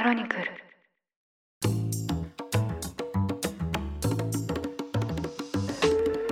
[0.00, 0.44] クロニクル。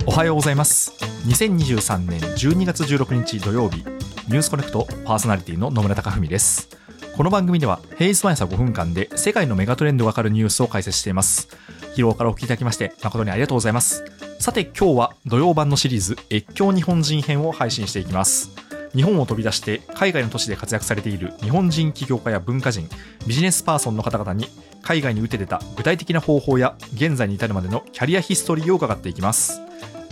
[0.07, 0.93] おはようございます。
[1.27, 3.85] 2023年12月16日土曜日
[4.29, 6.71] ニュースコネクトパーソナリティの野村貴文です。
[7.15, 11.51] この番組では平日毎朝5分間で世界のメガトレンドがわかるニュースを解説しています。
[11.95, 14.03] 疲労からお聞きいただきまして誠にありがとうございます。
[14.41, 18.58] さて今日は土曜版のシリーズ越境日本人編を配信していきます。
[18.95, 22.89] 日本を飛び出して海外の都市で活躍されている日本人起業家や文化人
[23.27, 24.47] ビジネスパーソンの方々に
[24.83, 29.61] 海外に打て出た具体的な方法や現在に至るまでのキャリアヒストリーを伺っていきます。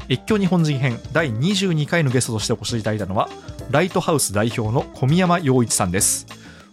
[0.09, 3.29] 越境日本人編第22回のゲストとしてお越しいただいたのは
[3.71, 6.27] ライトハウス代表の小宮山洋一さんです。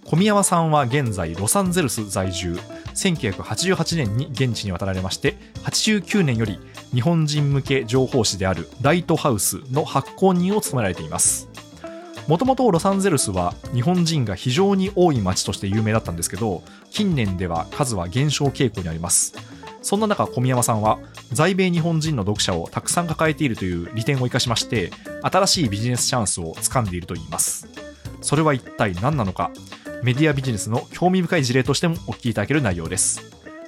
[0.05, 2.59] 小宮山さんは現在ロサンゼルス在住。
[2.93, 6.59] 1988年に現地に渡られまして89年より
[6.93, 11.52] 日本人向け情報誌であるライトハウスの発行人を務められています。
[12.27, 19.33] もともとロサンゼルスは日本人が非常に多い街として有名だったんですけど近年では数は減少傾向にあります。
[19.81, 20.99] そんな中小宮山さんは
[21.33, 27.67] 在米日本人の読者をたくさん抱えているという利点を生かしまして新しいビジネスチャンスをつかんでいるといいます。
[28.21, 29.51] それは一体何なのか。
[30.03, 33.21] メディアビジネスの興味深い事例としてもお聞きいただける内容です。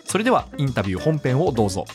[0.04, 1.86] それではインタビュー本編をどうぞ。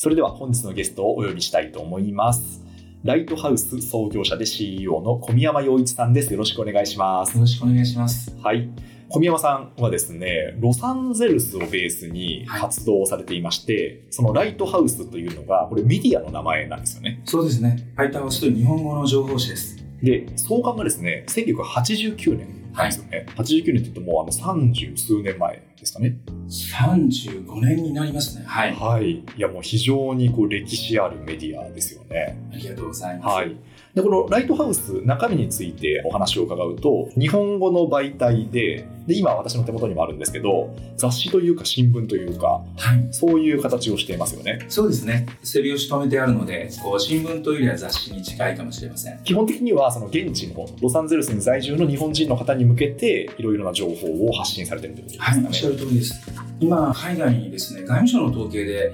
[0.00, 2.62] それでは本日のゲストをお呼びしたいと思います
[3.02, 8.32] ライトハウス創業者で CEO の小宮山洋一さんですよろしくお願いしますよろしくお願いします。
[8.40, 8.70] はい。
[9.08, 17.20] 小宮山さんはですね、ロサンゼルスをベースに活動をされていまして、そのライトハウスというのが、これメディアの名前なんですよね。
[17.24, 17.92] そうですね。
[17.96, 19.76] ファイターハウスという日本語の情報誌です。
[20.02, 23.26] で、創刊がですね、1989年なんですよね。
[23.36, 26.16] 89年って言うともうあの30数年前ですかね。
[26.48, 28.44] 35年になりますね。
[28.46, 28.74] はい。
[28.74, 29.12] はい。
[29.12, 32.38] いやもう非常にこう歴史あるメディアですよね。
[32.52, 33.34] ありがとうございます。
[33.34, 33.56] はい。
[33.98, 43.08] で、このライトハウス、中身についてお話を伺うと、日本語の媒体で、で、今私の手元にもあるんですけど、雑誌というか新聞というか、はい。
[43.10, 44.64] そういう形をしていますよね。
[44.68, 45.26] そうですね。
[45.42, 49.18] 背拍子止めてあるので、こう新聞というよりは雑誌に近いかもしれません。
[49.24, 55.38] 基本的には、その現地のロサンゼルスに在住の日本人の方に向けて、いろいろな情報を発信されてるということですはい。
[55.40, 55.48] おかね。
[55.50, 56.32] っしゃる通りです。
[56.60, 58.92] 今、海外にですね、外務省の統計で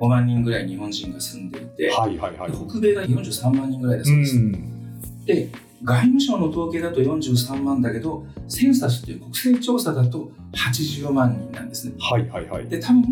[0.00, 2.52] 105万人ぐらい日本人が住んでいて、はいはいはい。
[2.52, 4.38] 北米が43万人ぐらいだそうです。
[4.38, 5.24] ん。
[5.24, 5.50] で、
[5.82, 11.94] 外務省の統計だと43万だけど、センサスという国勢調査だと80万人なんですね。
[11.98, 12.68] はいはいはい。
[12.68, 13.02] で、多分、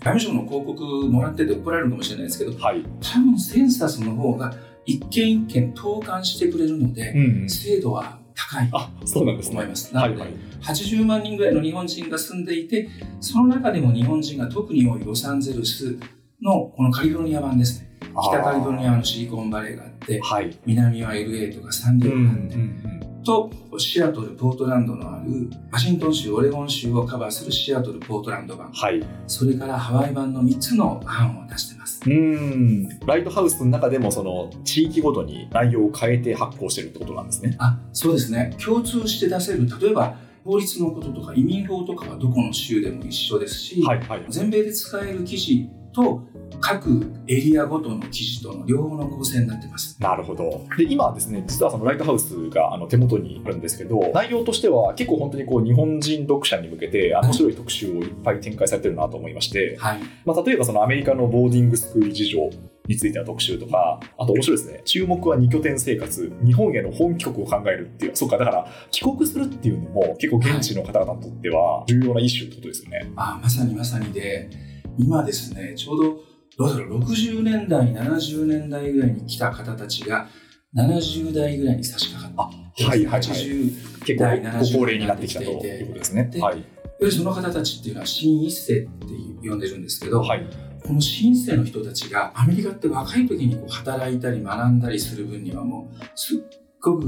[0.00, 2.82] 外務省の広告もらってて怒られるかもしれないですけど、はい。
[3.00, 4.54] 多分センサスの方が
[4.86, 9.56] 一件一件投函してくれるので、ん精度は高いとあ、そうなんですね。
[9.56, 9.94] 思います。
[9.94, 10.38] なので、はいはい。
[10.62, 12.88] 80万人ぐらいの日本人が住んでいて、
[13.20, 15.98] その中でも日本人が特に多いロサンゼルス
[16.42, 17.88] のこのカリフォルニア版ですね。
[18.12, 20.56] 北カリフォルニアのシリコンバレーがあって、はい。
[20.66, 29.02] 南は LA とかサンディエゴがあって、とシアトル、ポートランドのあるワシントン州、オレゴン州をカバーするシアトル、ポートランド版、はい。
[29.26, 32.00] それからハワイ版の3つの版を出してます。
[32.04, 32.88] うん。
[33.06, 37.54] ライトハウスの中でも、その地域ごとに内容を変えて発行してるってことなんですね。
[37.58, 44.24] あそうですね共通して出せる例えば法律のこととか移民法とかはどこの州でも一緒ですし、はいはい。
[44.28, 46.22] 全米で使える記事と
[46.60, 50.00] 各エリアごとの記事との両方の構成になってます。
[50.00, 50.64] なるほど。
[50.76, 62.38] で、今はですね、実はそのライトハウスがあの手元にあるんですけど、内容としては結構本当にこう日本人読者に向けて面白い特集をいっぱい展開されてるなと思いまして、はい、まあ、例えばそのアメリカのボーディングスクール事情
[62.86, 73.10] についての特集とか、あと面白いですね、注目は2拠点生活、日本への本帰国を考えるっていう、そうか、だから帰国するっていうのも結構現地の方々にとっては重要なイシューってことですよね。
[73.16, 76.20] あまさにまさにで今ですねちょうど
[76.58, 80.28] どうだろう60年代70年代ぐらいに来た方たちが
[80.74, 86.24] 70代ぐらいに差し掛かってはいはいはい80結構第ご70高齢になってきたということですね。
[86.24, 86.64] ではい。
[87.10, 90.46] その方たちっていうのは新一世って呼んでるんですけど、はい。
[90.84, 96.38] この新世の人たちがアメリカって若い時にこう働いたり学んだりする分にはもうすっ
[96.80, 97.06] ごく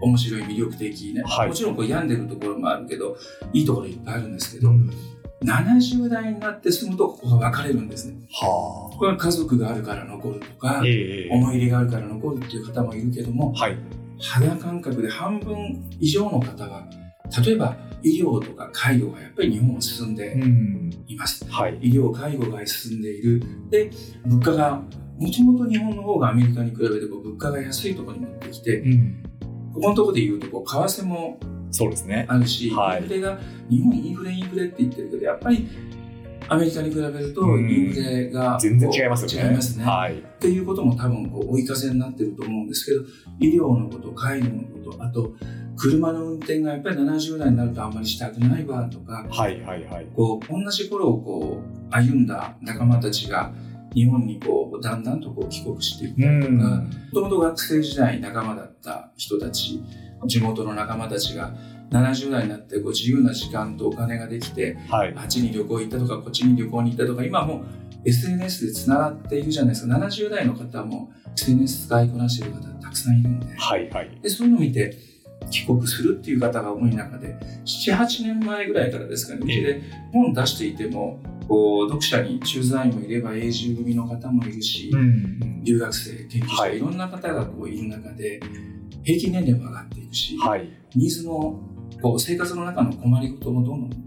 [0.00, 3.16] 面白い魅力的ね、はいもちろんこう病んでるところもあるけど
[3.52, 4.72] いいところいっぱいあるんですけど、
[5.44, 13.76] 70代になって住むとここが分かれるんですねはこれは家族があるから残るとかあ。、ええ思い入れがあるから残るっていう方もいるけどもはい。
[14.20, 16.86] 肌感覚で半分以上の方は
[17.44, 20.90] 例えば医療とか介護がやっぱり日本は進んでん。
[21.08, 21.78] います、はい。
[21.80, 23.90] 医療介護が進んでいるで
[24.24, 24.82] 物価が
[25.18, 29.22] もともと日本の方がアメリカに比べてこう物価が安いところに持ってきてうん。
[29.72, 31.38] ここのところで言うとこう為替も
[31.72, 32.26] そうですね。
[32.28, 33.38] あるし、はいインフレが
[33.68, 35.68] 日本インフレインフレって言ってるけどやっぱり
[36.48, 39.48] アメリカに比べるとうんインフレが全然違いますよね。
[39.48, 39.84] 違いますね。
[39.84, 40.18] はい。
[40.18, 43.02] っていうことも多分こう追い風になってると思うんですけど、
[43.40, 45.34] 医療のこと、介護のこと、あと
[45.76, 50.06] 車の運転がやっぱり70代になるとあんまりしたくないわとか、はいはいはい。
[50.14, 53.52] こう同じ頃をこう歩んだ仲間たちが
[53.94, 59.82] 日本にこうだんだんとこう帰国していったりとか、もともと学生時代仲間だった人たち、
[60.26, 61.54] 地元の仲間たちが
[61.90, 65.14] 70代になってこう自由な時間とお金ができて、はい。
[65.16, 69.94] あっちに旅行行ったとか、こっちに旅行に行ったとか、今もう SNS でつながっているじゃないですか。
[69.96, 74.18] 70代の方も SNS 使いこなしている方たくさんいるんで、はいはい。
[74.22, 74.96] でそういうのを見て
[75.50, 79.82] 帰国するっていう方が多い中で、7、8年前ぐらいからですかね、うちで
[80.12, 85.62] 本出していても、こう読者に駐在員もいれば永住組の方もいるし、ん。
[85.64, 88.40] 留学生、研究者、はいい、ろんな方がこういる中で、
[89.04, 90.68] 平均年齢も上がっていくし、はい。
[90.94, 91.60] ニーズも
[92.00, 94.02] こう生活の中の困りごともどんどん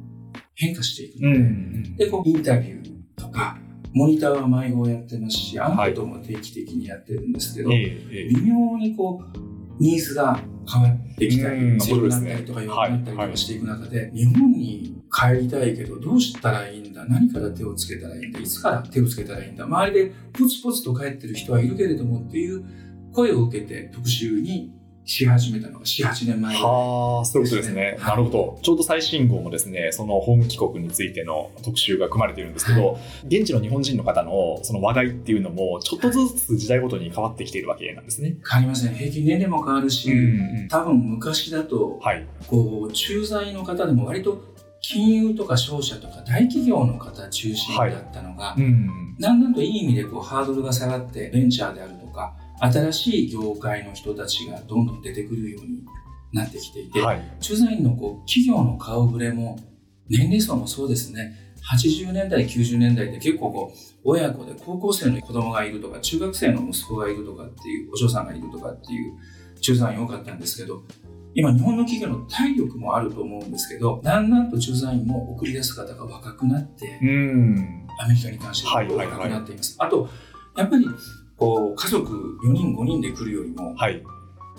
[0.55, 1.95] 変化していくので、ん。
[1.95, 3.57] で、こう、インタビューとか、
[3.93, 9.37] モニターは迷子をやってますし、アンケートも定期的にやってるんですけど、えええ微妙にこう、
[9.79, 10.39] ニーズが
[10.69, 22.65] 変わってきたうんり、強くなったりとか弱くなったりとかしていく中で、日本に帰りたいけど、どうしたらいいんだ何から手をつけたらいいんだいつから手をつけたらいいんだ周りでポツポツと帰ってる人はいるけれどもっていう
[23.13, 24.74] 声を受けて特集に
[25.05, 27.97] し始めたのが4、8年前ぐらいはあ、そういうことですね。
[27.99, 28.59] なるほど。
[28.61, 38.37] ちょうど最新号もですね、その本帰国についての特集が組まれているんですけど、現地の日本人の方のその話題っていうのも、ちょっとずつ時代ごとに変わってきているわけなんですね。
[38.49, 38.95] 変わりません。
[38.95, 40.67] 平均年齢も変わるし、ん。
[40.69, 42.25] 多分昔だとはい。
[42.47, 49.15] こう駐在の方でも割と金融とか商社とか大企業の方中心だったのが、ん。
[49.19, 55.83] だんだんといい意味でこうハードルが下がってベンチャーであるとか新しい業界の人たちがどんどん出てくるように
[56.33, 57.37] なってきていて、はい。
[57.39, 59.57] 駐在員のこう企業の顔ぶれも
[60.09, 61.35] 年齢層もそうですね
[61.71, 69.13] 80年代90年代って結構こう親子で高校生の子供がいるとか中学生の息子がいるとかっていうお嬢さんがいるとかっていう
[69.59, 70.83] 駐在員多かったんですけど
[71.33, 77.87] 今日本の企業の体力もあると思うんですけどだんだんと駐在員も送り出す方が若くなってうん。
[77.99, 80.07] アメリカに関してははいはいはい若くなっています、あと
[80.55, 80.85] やっぱり
[81.37, 84.03] こう家族4人5人で来るよりもはい。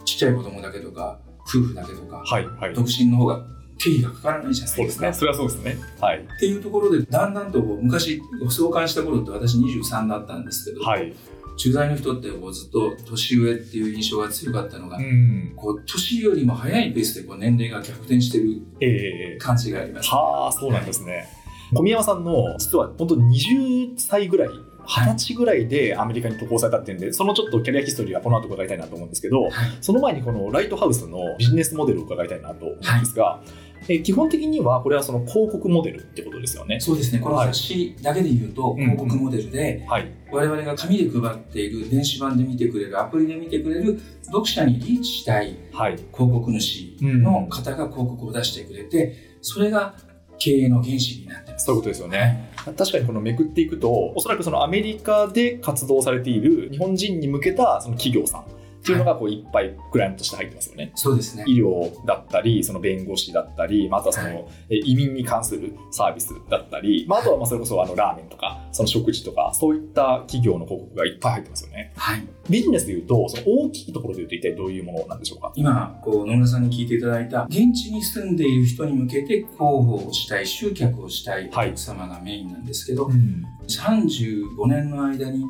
[0.05, 1.19] ちっちゃい子供だけとか
[1.49, 2.47] 夫婦だけとかはい。
[2.47, 2.75] はい。
[2.75, 3.43] 独身の方が
[3.79, 4.77] 経費がかからないじゃないでか。
[4.77, 5.13] そうですすね。
[5.13, 5.77] それはそうですね。
[6.01, 6.19] はい。
[6.21, 11.15] っていうところでだんだんと昔ご相関した頃って私23だったんですけど、はい。
[11.59, 15.53] 駐在の人ってこうずっと年上っていう印象が強かったのが、ん。
[15.57, 20.09] こう年よりも早いペースでこう年齢が逆転してるええ感じがあります。
[20.11, 21.29] はあ、そうなんですね。
[21.75, 24.49] 小宮山さんの実は本当20歳ぐらい、
[24.87, 33.43] 20歳ぐらいでアメリカに渡航されたっていうんで、そのちょっとキャリアヒストリーはこの後伺いたいなと思うんですけど、はいその前にこのライトハウスのビジネスモデルを伺いたいなと思うんですが、
[33.89, 36.81] え基本的にはこれはその広告モデルってことですよね？
[36.81, 40.13] そうですね、この雑誌だけで言うと、い広告モデルで、はい。
[40.33, 45.97] 我々が紙で配っている電子版で見てくれる、アプリで見てくれる、読者にリーチしたいはい。
[45.97, 49.95] 広告主の方が広告を出してくれて、それが
[50.39, 51.67] 経営の原資になってます。
[51.67, 52.51] そういうことですよね。
[52.77, 58.45] 確かにこのめくっていくと、おそらくそのアメリカで活動されている日本人に向けたその企業さん
[58.87, 60.93] っていうのがこういっぱいクライアントとして入ってますよね。
[60.95, 61.43] そうですね。
[61.49, 71.93] 医療だったり、その弁護士だったり、まあ、あとはその、はいえ移民に関するサービスだったり、まあ、あとはまあそれこそあのラーメンとか、その食事とか、そういった企業の広告がいっぱい入ってますよね。
[71.97, 72.25] はい。
[72.49, 75.53] ビジネスでいうと、その大きいところでいうと一体どういうものなんでしょうか？
[75.57, 83.43] 今、こう、野村さんに聞いていただいた、現地に住んでいる人に向けて広報をしたい、集客をしたいおはい客様がメインなんですけど、ん。
[83.67, 85.45] 35年の間に、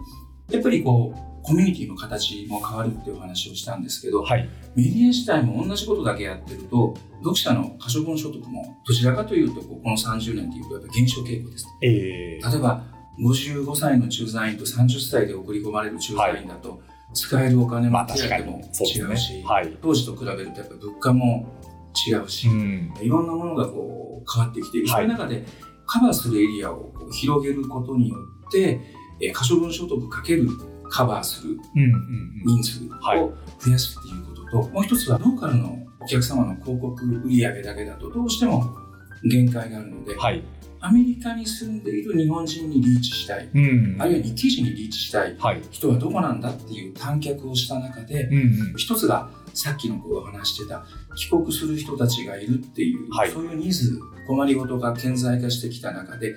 [0.51, 4.49] やっぱりこう、コミュニティの形も変わるっていうお話をしたんですけど、はい。
[4.75, 11.67] メディア自体も同じことだけやってると、読者の可処分所得もどちらかというと、この30年でいうとやっぱ減少傾向です。
[11.83, 12.83] えー、例えば、
[13.21, 16.83] 55歳の駐在員と30歳で送り込まれる駐在員だと、
[17.15, 19.43] 使えるお金まも手当も違うし、。
[19.45, 19.77] はい。
[19.81, 21.49] 当時と比べるとやっぱり物価も
[22.09, 22.93] 違うし、ん。
[23.01, 24.89] いろんなものがこう変わってきている。
[24.89, 25.47] はいそういう中で
[25.87, 28.17] カバーするエリアを広げることによ
[28.49, 28.81] って、
[29.21, 30.49] えー可処分所得かける
[30.91, 31.59] カバーする。
[32.45, 38.86] 人数はいを増やすっていうことと、もう一つはローカルのお客様の広告売上だけだとどうしても
[39.29, 40.43] 限界があるので、はい。
[40.79, 45.63] アメリカに住んでいる日本人にリーチしたい、うんあるいは日系人にリーチしたいはい。
[45.71, 48.75] 人はどこなんだっていう探客をした中で、うん。
[48.77, 50.85] 一つがさっきのこう話してた
[51.17, 56.29] 帰国する人たちがいるっていう、はいそういうニーズ困りごとが顕在化してきた中で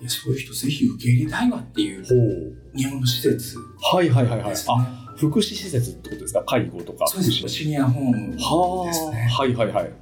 [0.00, 2.04] いやそういう人ぜひ受け入れたいわっていう。
[2.74, 4.54] 日本の施設はいはいはいはい。
[4.68, 6.42] あ、福祉施設ってことですか？
[6.44, 9.28] 介護とかそうですシニアホームはですね。
[9.30, 9.34] あ。
[9.42, 9.92] はいはいはい。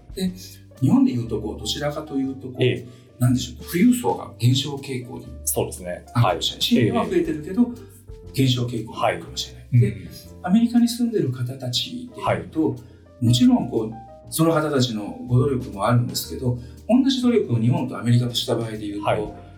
[0.81, 2.87] 日本でいうとこうどちらかというとこう、ええ。
[3.19, 6.05] なんでしょう、富裕層が減少傾向にそうですね。
[6.15, 6.61] あるかはいもしれない。
[6.61, 7.71] 賃金は増えてるけど、
[8.33, 9.91] 減少傾向にあるかもしれない。
[9.91, 9.97] で、
[10.43, 12.77] アメリカに住んでる方たちでいうと、
[13.21, 13.95] もちろんこう、
[14.31, 16.59] その方たちのご努力もあるんですけど、
[16.89, 19.50] 同じ努力を日本とアメリカとした場合でいうと、はい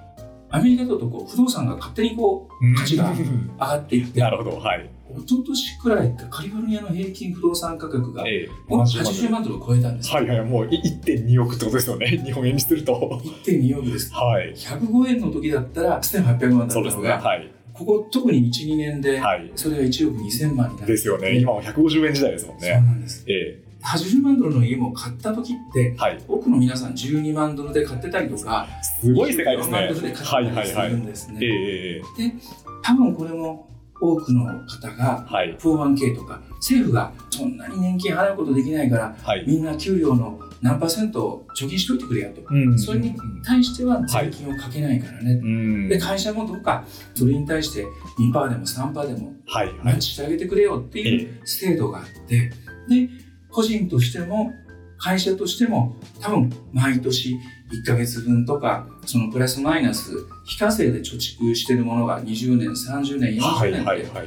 [0.53, 4.59] アメリカだとこう不動産が勝手にこう価値がう ん上がっていって、なるほど。
[4.59, 4.89] はい。
[5.15, 10.15] 一昨年くらいカリフォルニアの平均不動産価格がええ80万ドルを超えたんですよ。
[10.17, 12.07] はいはい、もう1.2億ってことですよね。
[12.25, 13.21] 日本円にすると。
[13.45, 14.13] 1.2億です。
[14.15, 14.55] はい。
[14.55, 17.03] 105円の時だったら1800万だったそうですね。
[17.03, 17.51] のが、はい。
[17.73, 19.51] ここ特に1、2年で、はい。
[19.55, 21.39] それが1億2000万になってですよね。
[21.39, 22.75] 今は150円時代ですもんそうね。
[22.75, 23.25] なんです。
[23.29, 26.23] え80万ドルの家も買った時ってえ、はい。
[26.29, 28.67] 多くの皆さん12万ドルで買ってたりとか、
[29.01, 30.13] すごい世界です24万ねドルで。
[30.13, 30.91] 買はいってたりすはいはい。
[30.93, 31.39] るんですね。
[31.43, 32.35] ええええ
[32.83, 33.69] 多分これも
[34.01, 35.57] 多くの方がはい。
[35.59, 39.45] 401k とか政府がそんなに年金払うことできないからはい。
[39.47, 42.41] みんな給料の何パーセントを貯金しといてくれやと。
[42.51, 45.33] うんそれに対しては税金をかけないからね。
[45.43, 45.89] うん。
[45.89, 46.85] で会社もどうか
[47.15, 47.85] それに対して
[48.19, 49.77] 2%でも3%でもはいはい。
[49.85, 52.51] マッチしてあげてくれよっていう制度があって
[52.89, 53.09] で
[53.53, 54.53] 個人としても
[54.99, 57.37] 会社としても多分毎年
[57.73, 60.13] 1ヶ月分とかそのプラスマイナス
[60.45, 64.27] 非課税で貯蓄してるものが20年30年40はい年ではいはい。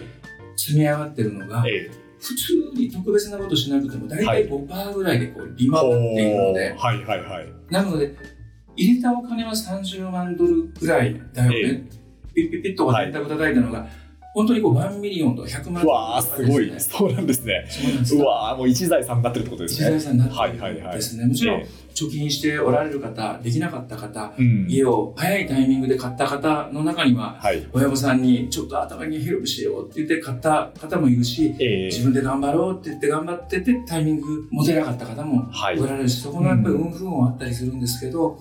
[0.58, 1.91] 積み上がってるのがええ。
[2.20, 6.75] 普通に特別なことしなくても大はい体5%ぐらいでこう利回っているので。
[7.70, 8.15] なので
[8.75, 13.88] 入れたお金は30万ドルぐらいだよね、えピッピッピッと電卓叩いたのが、
[14.35, 16.69] 本当にこう1ミリオンとか100万うわー、すごい。
[16.77, 17.65] そうなんですね。
[17.69, 19.91] そうですうわー、もう一財産になってるってことです一ね。
[19.91, 21.25] 財産になってはいはいはいるんですね。
[21.25, 24.67] もちろんえ貯金しておられる方、できなかった方、えうん。
[24.69, 27.65] 家を早いタイミングで買った方の中には、はい。
[27.71, 38.37] 親御さんにちょっと頭金ヘルプしてよって言って買った方もいるし、ええ自分で頑張ろうって言って頑張っててタイミング持てなかった方もはいおられるし、そこのやっぱり運不運はあったりするんですけど、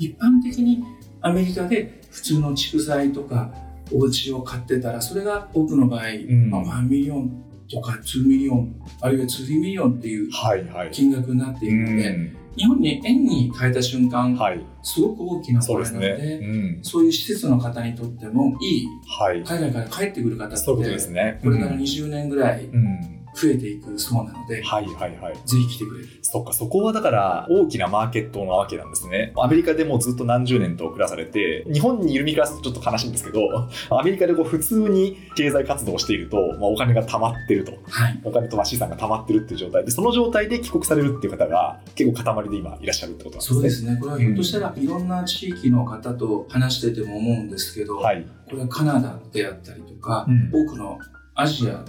[0.00, 0.82] 一般的に
[1.20, 3.52] アメリカで普通の蓄財とか
[3.92, 10.90] お家を買ってたら、それが多くの場合、んまあ、1ミリオンとか2ミリオン、あるいは2ミリオンっていうはいはい。
[10.90, 14.64] 金額になっているので、ん日本に円に変えた瞬間、はい。
[14.82, 16.46] すごく大きなそうです声なので、ね。
[16.46, 16.78] うん。
[16.82, 19.42] そういう施設の方にとってもいい、はい。
[19.44, 21.38] 海外から帰ってくる方って、ことですね。
[21.42, 23.15] これから20年ぐらいうん。
[23.36, 25.34] 増えていくそうなので、はいはいはい。
[25.44, 26.08] ぜひ来てくれる。
[26.22, 29.32] そっか、そこはだから大きなマーケットなわけなんですね。
[29.36, 33.40] アメリカでもずっと何十年と暮らされて、日本にいる身からするとちょっと悲しいんですけど、
[33.94, 37.72] アメリカでこう普通に経済活動をしていると、まあ、お金が貯まってると。
[37.88, 38.20] はい。
[38.24, 43.54] お金とまあ資産が貯まってるっていう状態で、その状態で帰国されるっていう方が結構塊で今いらっしゃるってことなんですね。
[43.54, 43.98] そうですね。
[44.00, 48.26] これはひょっとしたらいろんな地域の方と話してても思うんですけど、はい。
[48.48, 50.98] これはカナダであったりとか、うん多くの
[51.34, 51.84] アジア、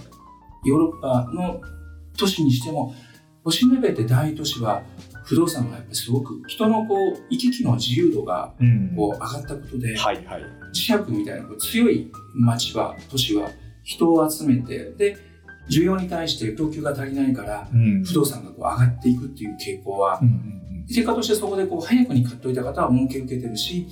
[0.64, 1.60] ヨーロッパの
[2.16, 2.94] 都市にしても、
[3.44, 4.82] 星目べって大都市は
[5.24, 8.94] 不動産がやっぱりすごく人のこう行き来の自由度がうん。
[8.96, 10.42] こう上がったことで、はいはい。
[10.74, 13.50] 磁石みたいなこう強い町は都市は
[13.84, 15.16] 人を集めてで
[15.70, 18.04] 需要に対して供給が足りないからうん。
[18.04, 23.86] 不動産がこう上がっていくっていう傾向はうんうん結果としてそこでこう早くに買っといた方は恩恵を受けてるし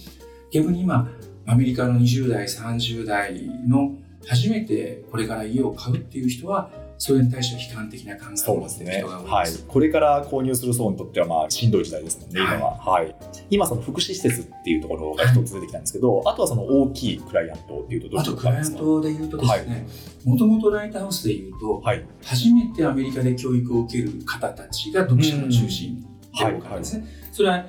[0.50, 1.06] 逆に今
[1.46, 3.35] アメリカの20代30代
[3.68, 3.94] の
[4.28, 9.04] 初めてこれから家を買うっていう人はそれに対して悲観的な考えそうですね。
[9.04, 9.64] を持っている人が多いはいです。。
[9.66, 12.78] これから購入する層にとっては、まあ、しんどい時代ですもんね、今は。
[12.78, 13.14] はい。
[13.50, 19.87] 今、その福祉施設っていうところが一つ出てきたんですけど、あとはその大きいクライアントっていうとどういうことあとクライアントで言うとですね、
[20.25, 22.02] もともとライトハウスで言うと、はい。
[22.25, 27.06] 初めてアメリカで教育を受ける方たちが読者の中心で多かったですね。
[27.30, 27.66] それは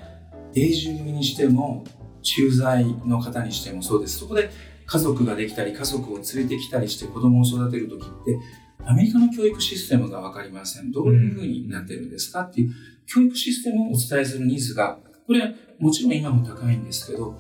[0.56, 1.84] 永住組にしても
[2.22, 4.20] 駐在の方にしてもそうです。
[4.20, 4.50] そこで
[4.88, 8.40] 家族ができたり家族を連れてきたりして子供を育てる時って
[8.86, 10.92] アメリカの教育システムが分かりません。
[10.92, 12.72] どういうふうになってるんですかっていう
[13.06, 17.38] 教育システムをお伝えするニーズがこれはもちろん今も高いんですけど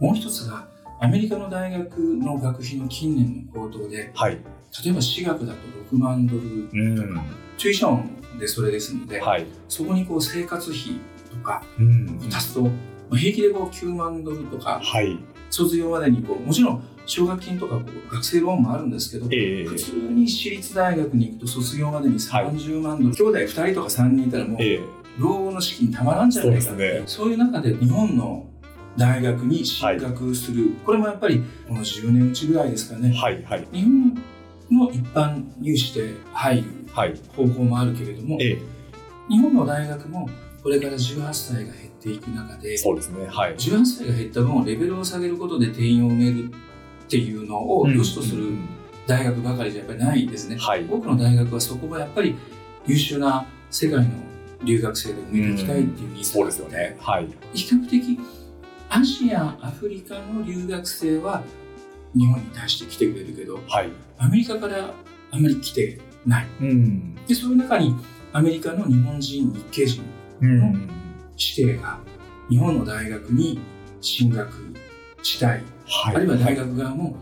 [0.00, 0.68] もう一つが
[1.00, 4.38] アメリカの大学の学費の近年の高騰ではい。
[4.84, 5.58] 例えば私学だと
[5.96, 7.20] 6万ドルうん。
[7.58, 9.46] チューションでそれですので、はい。
[9.68, 12.20] そこにこう生活費とかうん。
[12.32, 12.70] 足すと、ま
[13.12, 15.18] あ平気でこう9万ドルとかはい。
[15.54, 19.64] 卒業までにこうもちろん奨学金とかこう学生ローンもあるんですけど、ええ。
[19.64, 24.80] 普通に私立大学に行くと卒業までに30万ドル、兄弟2人とか3人いたらもうええ。
[25.18, 27.02] 老後の資金たまらんじゃないかそうですね。
[27.06, 28.46] そういう中で日本の
[28.96, 33.42] 大学に進学する、これもやっぱりこの10年うちぐらいですかね、はい。
[33.44, 33.66] はい。
[33.72, 34.14] 日本
[34.70, 37.14] の一般入試で入るはい。
[37.36, 38.73] 方法もあるけれども、ええ
[39.28, 40.28] 日本の大学も
[40.62, 43.26] これから18歳が減っていく中で、そうですね。
[43.26, 43.54] はい。
[43.56, 48.68] 18歳が減った分をレベルを下げることで定員を埋めるっていうのを良しとするうん
[49.06, 50.56] 大学ばかりじゃやっぱりないですね。
[50.56, 50.86] はい。
[50.88, 52.34] 多くの大学はそこがやっぱり
[52.86, 54.10] 優秀な世界の
[54.64, 56.96] 留学生で埋めていきたいっていうニーズそうでがあね。
[57.00, 57.28] はい。
[57.52, 58.18] 比較的
[58.88, 61.42] アジア、アフリカの留学生は
[62.14, 63.90] 日本に対して来てくれるけど、はい。
[64.18, 64.94] アメリカから
[65.30, 66.46] あまり来てない。
[66.62, 67.14] うん。
[67.26, 67.94] で、そういう中に
[68.36, 70.02] アメリカの日本人、日系人、
[70.40, 70.90] うん。
[71.38, 72.00] 指定が
[72.50, 73.60] 日本の大学に
[74.00, 74.74] 進学
[75.22, 76.16] したい、はい。
[76.16, 77.16] あるいは大はい学側も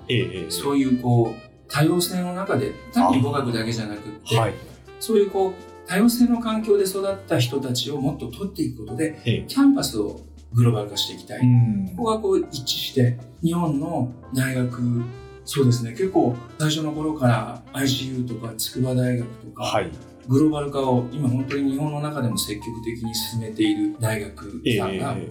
[0.49, 4.55] そういうこう多様性の中で単に語学だけじゃなくって、はい。
[5.01, 5.53] そういうこう
[5.87, 10.23] 多様性の環境で育った人たちをもっと取っていくことでええキャンパスを
[10.55, 15.05] グローバル化していきたい、んここがこう一致して日本の大学
[15.45, 19.91] そうですね結構最初の頃から ICU とか筑波大学とか、はい。
[20.29, 25.29] グローバル化を今本当に日本の中でも積極的に進めている大学ええさんが、え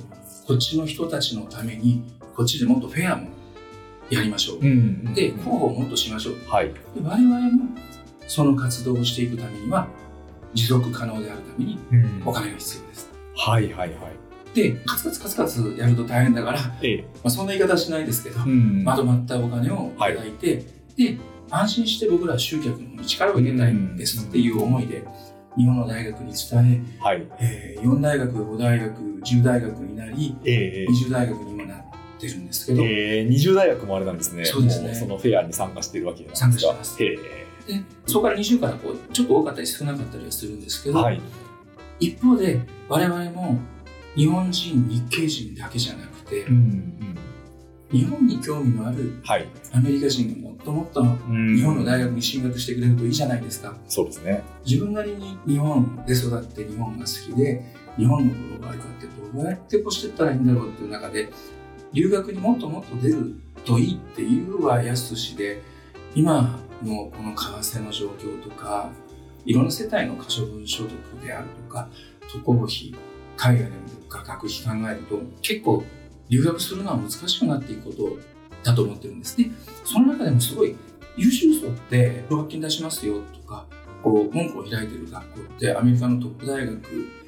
[0.48, 2.04] こっちの人たちのために
[2.36, 3.30] こっちでもっとフェアも
[4.10, 5.14] やりましょう、えうん。
[5.14, 6.74] で広報をもっとしましょうはい。
[6.74, 7.66] で我々も
[8.28, 9.88] その活動をしていくためには
[10.54, 14.22] 持続可能であるためにうんお金が必要ですはいはいはい。
[14.54, 17.06] でカツカツカツカツやると大変だから、まええ。
[17.24, 20.66] あ、そんな言い方はしないですけど、んまとまったお金をいただいて、
[20.98, 21.18] で
[21.52, 25.04] 安心して僕らは集客に力を入れたいんですっていう思いで
[25.58, 27.28] 日本の大学に伝はい。
[27.40, 31.82] ええー4大学5大学10大学になりえええ20大学にもなっ
[32.20, 34.46] てるんですけど、ええ20大学もあれなんですね。
[34.46, 36.48] そうですねもそのフェアに参加してるわけなんですか。
[36.50, 41.22] 参加してへでそこから20からこうちょっと多かったり少なかったりはするんですけど、えはい。
[42.00, 43.60] 一方で我々も
[44.16, 47.18] 日本人日系人だけじゃなくて、うんうん。
[47.92, 49.48] 日本に興味のあるはい。
[49.74, 54.44] アメリカ人がもっともっと日日本の大学に進学してくれるといいじゃないですかそうですね。
[54.66, 61.30] 自分なりに日本で育って日本が好きで日本のグローバル化ってどうやってこうしていったらいいんだろうっていう中で
[61.94, 65.62] 留学にもっともっと出るといいっていうはやすしで
[66.16, 68.90] 今のこの為替の状況とか
[69.46, 70.92] いろんな世帯の可処分所得
[71.24, 71.90] であるとか
[72.32, 72.94] 渡航費
[73.38, 75.84] 海外での物価学費考えると結構
[76.30, 78.31] 留学するのは難しくなっていくこと
[78.64, 79.52] だと思ってるんですね。
[79.84, 80.76] その中でもすごい
[81.18, 83.66] 優秀層って奨学金出しますよとか
[84.04, 86.80] こう門戸を開いてる学校ってアメリカのトップ大学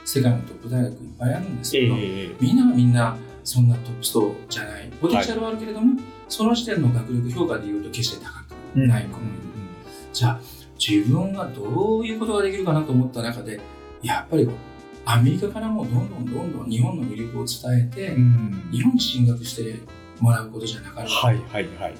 [0.05, 4.91] 世界のトップ大学いっぱいあるんですけど、えみんながみんなそんなトップ層じゃない。
[5.01, 9.33] ポテンシャルはあるけれども、その時点の学力評価でいうと決して高くえない子もいる、
[10.13, 10.41] じゃあ
[10.79, 13.59] 自分がどういうことができるかなと思った中で
[14.01, 14.47] やっぱり
[15.05, 18.69] アメリカからもどんどんどんどん日本の魅力を伝えて、うん。
[18.71, 19.79] 日本に進学して
[20.19, 21.95] もらうことじゃなかった、はいはいはい。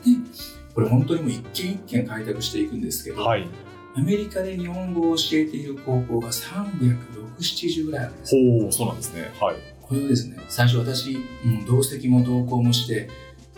[0.74, 3.48] これ本当にもう一軒一軒開拓していくんですけど、はい。
[3.96, 9.32] アメリカで日本語を教えている高校が360ぐらいあるんですほう、そうなんですね。
[9.40, 9.56] はい。
[9.82, 13.10] これをですね最初私、うん、同席も同行もして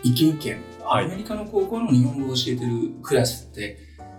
[0.02, 3.78] 一軒一軒、はいアメリカの高校の日本語を教えてるクラスって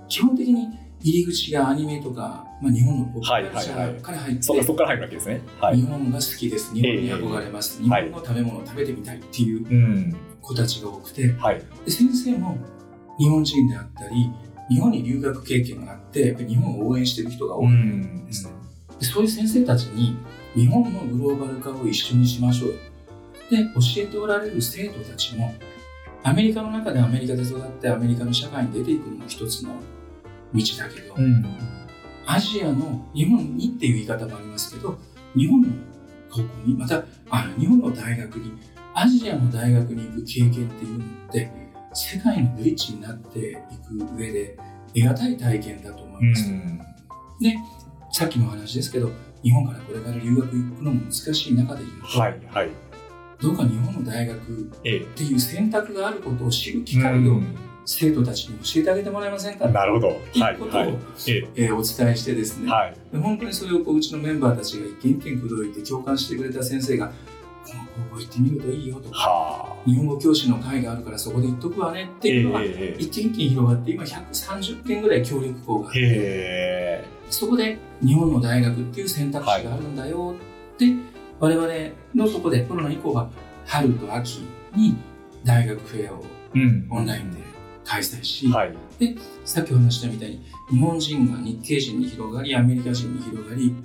[0.10, 0.68] 基本的に
[1.02, 5.42] 入り口がアニメとか、まあ、日本のポップカルチャーから入って、そそこから入るわけですね。
[5.62, 5.78] はい。
[5.78, 10.16] 日本が好きです日本に憧れます、日本の食べ物を食べてみたいっていううん。
[10.48, 11.62] 子たちが多くてはい。
[11.86, 12.58] で先生も
[13.20, 14.32] 日本人であったり
[14.70, 18.54] 日本に留学経験があってやっぱり日本を応援してる人が多いんですね、
[19.00, 20.18] でそういう先生たちに
[20.56, 22.72] 日本のグローバル化を一緒にしましょう
[23.50, 25.54] で教えておられる生徒たちも
[26.24, 29.76] アメリカの中でアメリカで育ってアメリカの社会に出ていくのも一つの
[30.54, 31.46] 道だけど、ん。
[32.26, 34.98] アジアの日本にっていう言い方もありますけど
[35.36, 35.70] 日本の
[36.30, 38.52] 高校にまたあ日本の大学に
[39.00, 41.52] アジアの大学に行く経験っていうのって
[41.94, 44.58] 世界のブリッジになっていく上で
[44.96, 46.52] 得難い体験だと思います、
[48.12, 49.12] さっきの話ですけど
[49.44, 52.70] 日本からこれから留学行くのも難しい中で言うと、はいはい。
[53.40, 55.00] どうか日本の大学ええ。
[55.02, 57.40] っていう選択があることを知る機会を
[57.86, 60.08] 生徒たちに教えてあげてもらえませんかなるほど。
[60.08, 60.98] はいいうことを、はい。
[61.28, 62.66] ええーお伝えしてですえ。
[62.66, 62.96] ね、はい。
[63.14, 67.12] で本当にそれをこううちのメンバーたちが一軒一軒口説いて共感してくれた先生が
[67.68, 69.90] この高校行ってみるといいよとかはあ。
[69.90, 72.96] 日本語教師の会があるからそこで行っとくわねってえいうのがえ。
[73.00, 77.04] 一軒一軒広がって今130件ぐらい協力校があって。
[77.30, 80.36] そこで日本の大学っていう選択肢があるんだよ
[80.76, 80.86] って、
[81.40, 81.68] 我々
[82.16, 83.30] のとこでコロナ以降は
[83.66, 84.96] 春と秋に
[85.44, 86.24] 大学フェアを
[86.56, 87.40] うんオンラインで
[87.84, 88.76] 開催し、はい。
[89.46, 93.76] さっきお話ししたみたいに日本人が日系人に広がりアメリカ人に広がり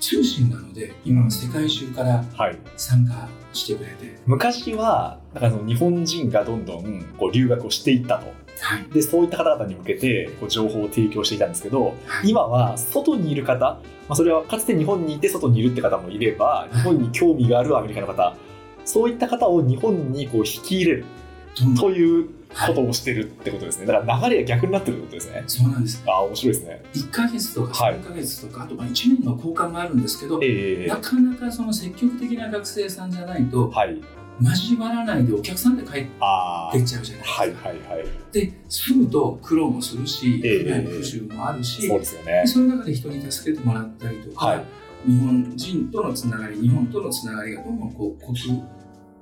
[0.00, 2.58] 通信なので今は世界中からはい。
[2.76, 8.26] 参加してくれて、昔は、だからその日本人がどんどんこう留学をしていったと。
[8.60, 13.80] はいで、そういった方々に向けてこう情報を提供していたんですけど、はい今は外にいる方、ま
[14.10, 18.36] あ、それはかつて日本にいて外にいるって方もいれば、日本に興味があるアメリカの方、
[18.84, 21.04] そういった方を日本にこう引き入れる
[21.78, 22.28] という
[22.66, 23.86] ことをしてるってことですね。
[23.86, 25.44] だから流れが逆になってるってことですね。
[25.46, 26.82] そうなんですああ、面白いですね。
[26.94, 34.00] 1ヶ月とかはい3ヶ月とか、あとまあ1年の交換があるんですけど、ええなかなかその積極的な学生さんじゃないとはい。
[34.40, 37.42] 交わらないでお客さんで帰ってあっちゃうじゃないですか。
[37.42, 38.06] はいはいはい。
[38.32, 42.46] で、住むと苦労もするし、ええ不便不習もあるし、そうですよねで。
[42.46, 44.64] そういう中で人に助けてもらったりとか、はい
[45.06, 48.36] 日本人とのつながり、日本とのつながりがどんどんこう濃く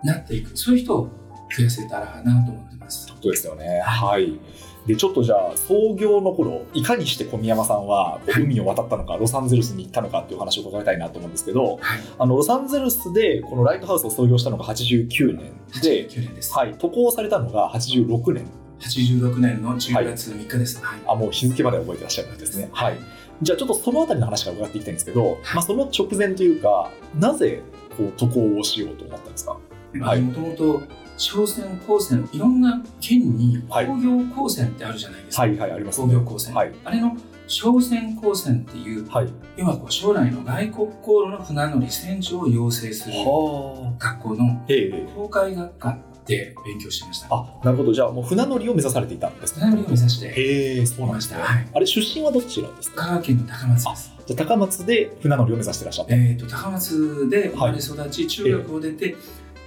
[0.04, 1.10] なっていく、そういう人を
[1.54, 3.06] 増やせたらなと思ってます。
[3.06, 3.80] そうですよね。
[3.84, 4.38] はい。
[4.86, 11.78] で、ちょっとじゃあ、創業の頃、いかにして小宮山さんは海を渡ったのか、ロサンゼルスに行ったのかっていう話を伺いたいなと思うんですけど、はい。
[12.18, 15.38] あの、ロサンゼルスでこのライトハウスを創業したのが89年
[15.82, 16.52] で、89年です。
[16.54, 18.46] はい、渡航されたのが86年。
[18.78, 20.84] 86年の10月3日です。
[20.84, 21.00] はい。
[21.08, 22.68] あ、もう日付まで覚えてらっしゃるんですね。
[22.72, 22.98] はい。
[23.42, 27.60] じゃあちょっとそのあたりの話から伺っていきたいんですけど、まあその直前というか、なぜ
[27.96, 29.58] こう渡航をしようと思ったんですか？
[30.00, 30.82] はいもともと
[31.16, 35.42] 商船、高専、いろんな県にはい工業高専ってあるじゃないですか。
[35.42, 36.54] はいはい、あります工業高専。
[36.54, 36.72] はい。
[36.84, 37.16] あれの
[37.48, 39.28] 商船高専っていう、はい。
[39.56, 44.04] 要はこう将来の外国航路の船乗り船長を養成するはあ。
[44.04, 47.28] 学校のええええ東海学科で勉強してました。
[47.30, 47.94] あ、なるほど。
[47.94, 51.40] じゃあもう船乗りを目指されていたんです船乗りを目指してへえ、そうなんですね。
[51.40, 53.02] はいあれ、出身はどちらですか？
[53.02, 54.12] 香川県の高松です。
[54.26, 56.14] じゃあ高松で船乗りを目指してらっしゃった。
[56.14, 59.16] えー、と高松で生まれ育ち、中学を出て、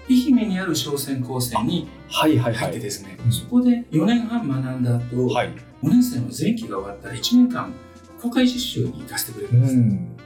[0.10, 5.50] 愛媛にある商船高専にはいはい入ってですね、うんそこで4年半学んだ後、はい。
[5.84, 7.72] 5年生の前期が終わったら1年間
[8.22, 10.17] 公開実習に行かせてくれるんです、ん。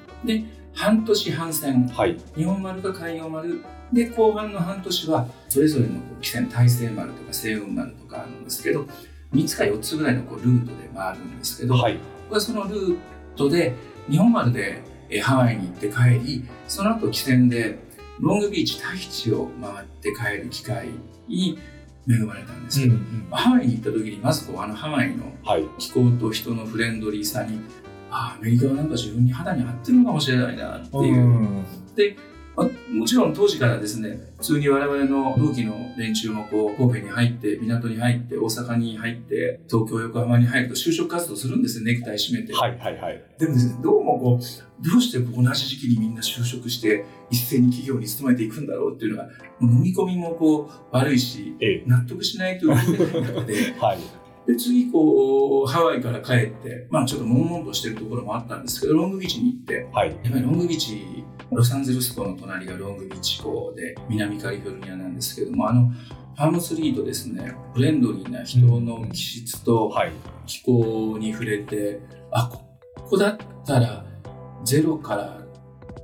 [0.74, 2.18] 半年半船はい。
[2.36, 8.88] 日本丸か海洋丸で後半の半年はそれぞれの汽船大西丸とか西雲丸とかあるんですけど
[9.34, 12.00] 3つか4つぐらいのこうルートで回るんですけど、はい。
[12.26, 12.98] 僕はそのルー
[13.36, 13.76] トで
[14.10, 17.78] 日本丸でえーハワイに行って帰りその後汽船で
[18.20, 20.90] ロングビーチタヒチを回って帰る機会
[21.28, 21.58] に
[22.10, 22.96] 恵まれたんですけど、
[23.32, 25.66] ハワイに行った時にまずこうあのハワイのはい。
[25.78, 27.60] 気候と人のフレンドリーさに
[28.10, 31.66] ああアメリカはなんか自分に肌に合ってるのかもしれないなっていう、ん。
[32.56, 43.24] まあもちろん当時からですね普通に我々の同期の連中もこう神戸に入って港に入って大阪に入って東京横浜に入ると就職活動するんですよネクタイ締めて、はいはいはい。
[43.40, 49.30] でもですねどうもこうどうして同じ時期にみんな就職して一斉に企業に勤めていくんだろうっていうのが
[49.62, 51.84] 飲み込みもこう悪いしええ。
[51.88, 54.23] 納得しないとい中で はい。
[54.48, 60.10] で、次、こう、ハワイから帰って、まあちょっと悶々としてるところもあったんですけど、ロングビーチに行って、はい。
[60.10, 65.92] やっぱりロングビーチ、ロサンゼルス港の隣がロングビーチ港で、南カリフォルニアなんですけども、あの、
[66.36, 70.12] パームツリーとですね、フレンドリーな人の気質とはい。
[70.46, 72.02] 気候に触れて、
[72.32, 72.50] あ、
[72.96, 74.06] ここだったら、
[74.66, 75.43] ゼロから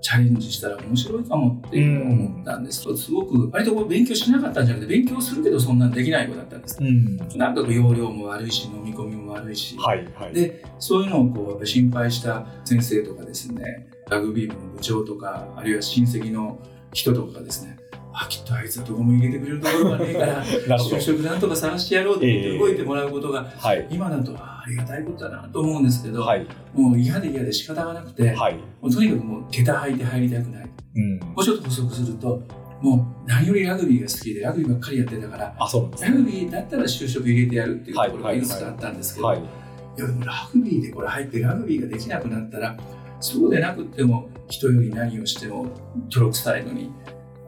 [0.01, 2.81] チャレンジしたら面白いかもっていうのを思ったんです。
[2.95, 6.77] すごく、割とこう勉強しなかったんじゃなくて、勉強するけどそんなんできない子だったんです。
[6.79, 7.17] うん。
[7.35, 10.33] なんかこう容量も悪いし、飲み込みも悪いし、はいはい。
[10.33, 16.59] で、そういうのをこう心配した先生とかですね、ラグビー部の部長とか、あるいは親戚の
[16.93, 17.78] 人とかがですね、
[18.13, 20.43] あ、きっとあいつはどこも入れてくれるところがねえから、
[20.78, 20.99] 就。
[20.99, 23.88] 職なんとか探してやろうって言って動いてもらうことが、はい。
[23.89, 26.45] 今だとあありがたいことだなと思うんですけど、はい。
[26.73, 28.56] もう嫌で嫌で仕方がなくて、はい。
[28.82, 30.69] もうとにかくもう下駄履いて入りたくない。
[30.95, 31.19] うん。
[31.19, 32.41] もうちょっと補足すると、
[32.82, 36.32] もう何よりラグビーが好きで、ラグビーばっかりやってたから、あ、そうなんですラグね。
[36.32, 39.39] ビーだったら就職入れてやるっていうところがいくつかあったんですけど、はい。
[39.39, 42.78] いやでもラグビーでこれ入ってラグビーができなくなったら
[43.19, 45.67] そうでなくっても人より何をしても
[46.10, 46.91] 泥臭いのに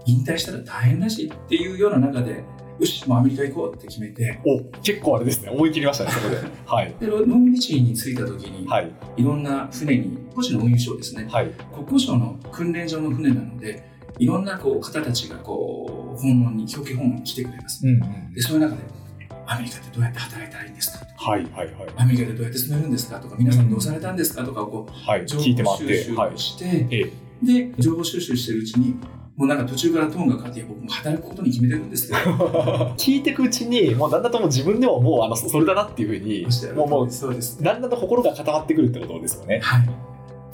[0.05, 2.43] 引退したら大変だしっていうような中で
[2.79, 5.49] よしもうアメリカ行こうって決めてお、結構あれですね。
[5.51, 6.37] 思い切りましたね、そこで。
[6.65, 6.95] はい。
[6.99, 8.91] でロロングビーチに着いた時に、はい。
[9.17, 11.51] い、ろんな船に国交省の運輸省ですねはい。
[11.71, 13.83] 国交省の訓練場の船なので
[14.17, 18.33] いろんなこう方たちがこう訪問に表敬訪問に来てくれますうんうん。
[18.33, 18.81] でそういう中で
[19.51, 21.05] アメリカってどうやって働いたらいいんですか？
[21.17, 21.73] はいはいはい。
[21.97, 23.19] アメリカでどうやって住めるんですか？
[23.19, 24.43] とか皆さんどうされたんですか？
[24.43, 25.25] とかをこうはい。
[25.27, 25.97] 情報聞いて回って。
[25.97, 26.37] 収集はいを。
[26.37, 27.11] して、ええ。
[27.69, 28.95] で情報収集してるうちに
[29.35, 32.19] もうなんか途中からトーンが変わって僕も働くことに決めてるんですけど
[32.97, 39.59] 聞いていくうちに、もうだんだんともう自分でももうあのそれだなっていうふうに、もうもうそうですだんだんと心が固まってくるってことですよね。
[39.63, 39.89] はい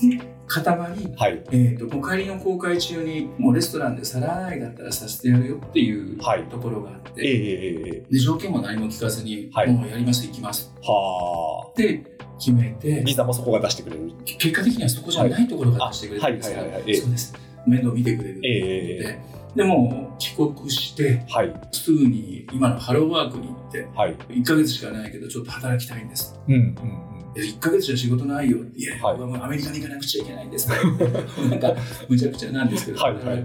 [0.10, 1.44] で固まり、はい。
[1.52, 6.44] えー、とお帰りの公開中にもうレストランで皿洗いだったらさせてやるよっていうはい。
[6.46, 8.14] ところがあって、ええええええ。
[8.14, 9.72] で条件も何も聞かずに、はい。
[9.72, 10.74] もうやります行きます。
[10.82, 11.70] はあ。
[11.70, 12.04] って
[12.40, 13.04] 決めて。
[13.06, 14.12] ビザもそこが出してくれる。
[14.26, 16.92] 結果的にはそこじゃないところが出してくれるんですはいはいはいはい。
[16.92, 17.02] ええ。
[17.02, 17.34] そうです。
[17.66, 18.38] 面倒見てくれる。
[18.38, 21.54] っていうことで、でも帰国してはい。
[21.72, 24.16] すぐに今のハローワークに行ってはい。
[24.16, 26.40] 1ヶ月しかないけどちょっと働きたいんです。
[26.48, 30.70] うんうん1ヶ月じゃ仕事ないよいや、はい僕はアメリカに行かなくちゃいけないんです
[31.50, 31.76] なんか
[32.08, 33.44] むちゃくちゃなんですけどはいはい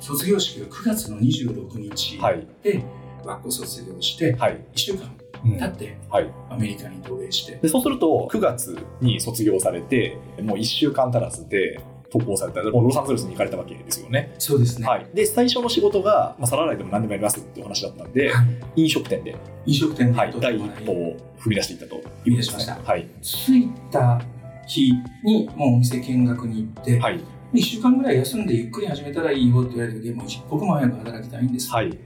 [0.00, 2.20] 卒業式が9月の26日え。
[2.20, 2.46] はい。
[2.62, 2.82] で
[3.24, 4.52] 学校卒業してはい。
[4.74, 5.10] 1週間
[5.44, 6.30] うん経ってはい。
[6.50, 14.34] アメリカに渡米してでそうすると、9月に卒業されて、もう1週間足らずで、渡航されたもうロサンゼルスに行かれたわけですよね。
[14.38, 14.86] そうですね。
[14.86, 18.42] はい、で最初の仕事が、まあ、皿洗いでも何でもやりますっていう話だったんで、は
[18.76, 18.82] い。
[18.82, 21.96] 飲食店で、飲食店はい、と第一歩を踏み出していったと。
[21.96, 22.78] いうこと踏み出しました。
[22.82, 23.08] はい。
[23.20, 24.20] 着いた
[24.66, 24.92] 日
[25.24, 27.20] にもうお店見学に行って、はい。
[27.52, 31.70] 1週間ぐらい休んでゆっくり始めたらいいよって言われた時もう一刻も早く働きたいんです。
[31.70, 31.98] はい。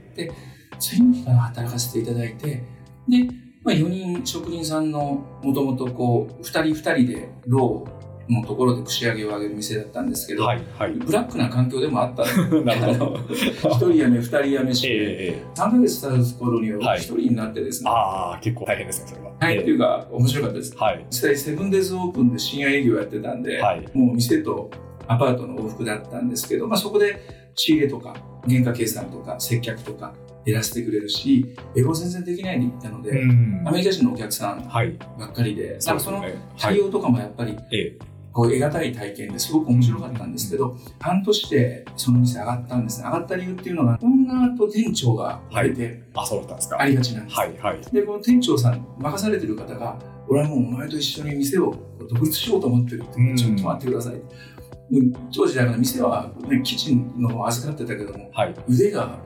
[0.79, 2.63] 次の日から働かせていただいて、
[3.07, 3.23] で、
[3.63, 10.93] まあ、4人職人さんのもともとこう、2人2人でローのところで串揚げを上げる店だったんですけど、はいはい。
[10.93, 12.23] ブラックな環境でもあった。
[12.23, 13.15] ん でなるほど。
[13.15, 16.99] 1人辞め、2人辞めして、ええ3ヶ月経つ頃にははい。
[16.99, 19.33] 1人になってですね、ああ結構大変ですねそれは。
[19.39, 20.75] はい、っていうか面白かったです。
[20.77, 21.05] はい。
[21.09, 23.85] 実際セブンデーズオープンで深夜営業やってたんで、はい。
[23.93, 24.71] もう店と
[25.07, 27.19] アパートの往復だったんですけど、まあ、そこで
[27.55, 28.15] 仕入れとか
[28.47, 30.13] 原価計算とか接客とか
[30.45, 33.63] やらせてくれるし英語全然できないで行ったので、うん。
[33.65, 34.97] アメリカ人のお客さんはい。
[35.19, 36.23] ばっかりで、なんかその
[36.57, 37.97] 対応とかもやっぱりええ
[38.33, 43.05] こう得難い体験ですごく面白かったんですけど、半年でその店上がったんですね。
[43.05, 46.81] 上がった理由っていうのが、オーナーと店長がいてあそうだったんですか。
[46.81, 47.37] ありがちなんです。
[47.37, 51.75] はいはいで、この店長さん、任されてる方が、俺はもうお前と一緒に店を
[52.09, 54.15] 独立しようと思ってるって、うんちょっと待ってください。
[54.15, 59.17] うん当時だから店は、ね、キッチンの預かってたけども、はい腕が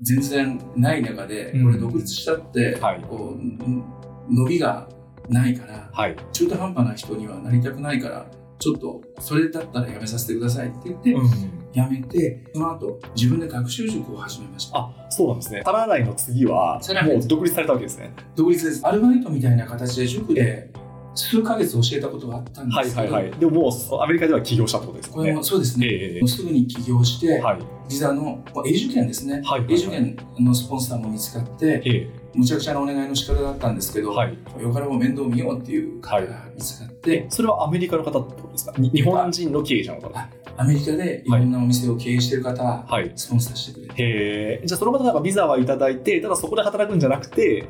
[0.00, 3.84] 全然ない中で、うんこれ独立したって、はいこううん
[4.30, 4.88] 伸びが
[5.28, 6.16] ないから、はい。
[6.32, 8.26] 中途半端な人にはなりたくないから、
[8.58, 14.78] ちょっとそれだったらやめさせてくださいって言って、うんやめて、その後自分で学習塾を始めました。
[14.78, 15.62] あそうなんですね。
[15.64, 18.14] 皿洗いの次はもう独立されたわけですね。
[18.36, 18.86] 独立です。
[18.86, 20.70] アルバイトみたいな形で塾で
[21.16, 23.38] 数ヶ月教えたことがあったんですはいはいはい。
[23.38, 25.38] でももうアメリカでは起業したってことですこれよね。
[25.38, 25.86] もそうですね。
[25.86, 29.42] ええもうすぐに起業して、はいビザのまあ永住権ですね。
[29.44, 34.38] はいはい永住権のスポンサーも見つかって、えむちゃくちゃなお願いの仕方だったんですけど、えはい。
[34.60, 38.72] よからも面倒見ようっていう方が見つかって、それはアメリカの方ってことですか？
[38.78, 40.18] に日本人の経営者の方？
[40.18, 43.12] あアメリカでいろんなお店を経営している方ははい。
[43.16, 44.66] スポンサーしてくれて、へえ。
[44.66, 47.66] じゃあその方なんかビザはいただいて、ただそこで働くんじゃなくて、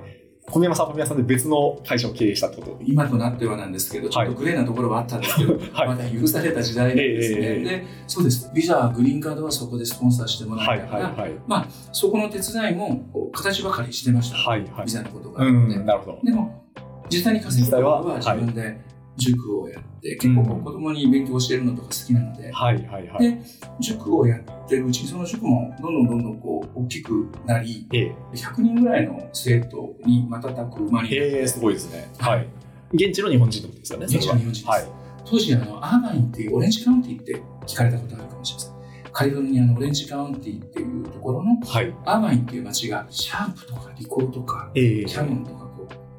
[0.50, 2.78] 小宮山さんは小宮山さんで別の会社を経営したってこと？
[2.84, 7.38] 今となってはなんですけど、ちょっとグレーなところはあったんですけど、 はいまだ許された時代なんですね。
[7.38, 8.50] ええええで、そうです。
[8.54, 11.68] ビザ、グリーンカードはそこでスポンサーしてもらはいえたから、はいはい。
[11.92, 14.36] そこの手伝いも形ばかりしてました。
[14.36, 14.92] はいはいビ。
[14.92, 15.76] ザのことがあうって。
[15.76, 16.18] ん、なるほど。
[16.22, 16.62] でも、
[17.10, 18.80] 実際に稼ぐことは自分で
[19.16, 23.30] 塾をやって、結構子供に勉強教えるのとか好きなので、はいはいはい。
[23.36, 23.40] で
[23.80, 28.14] 塾をやってるうちにその塾もどんどんどんどんこう大きくなり、ええ。
[28.32, 32.10] 100人ぐらいの生徒に瞬く馬にえ、て、すごいですね。
[32.18, 32.48] ははい
[32.92, 33.06] い。
[33.06, 34.06] 現地の日本人ってことですよね？
[34.06, 34.84] 現地の日本人ですはい。
[35.24, 38.74] 当時あの、アーバインっていうオレンジカウンティって聞かれたことあるかもしれません。
[39.12, 41.94] カリフォルニアのオレンジカウンティっていうところのはい。
[42.04, 45.63] アーバインっていう街がシャープとかリコーとかええキャノンとか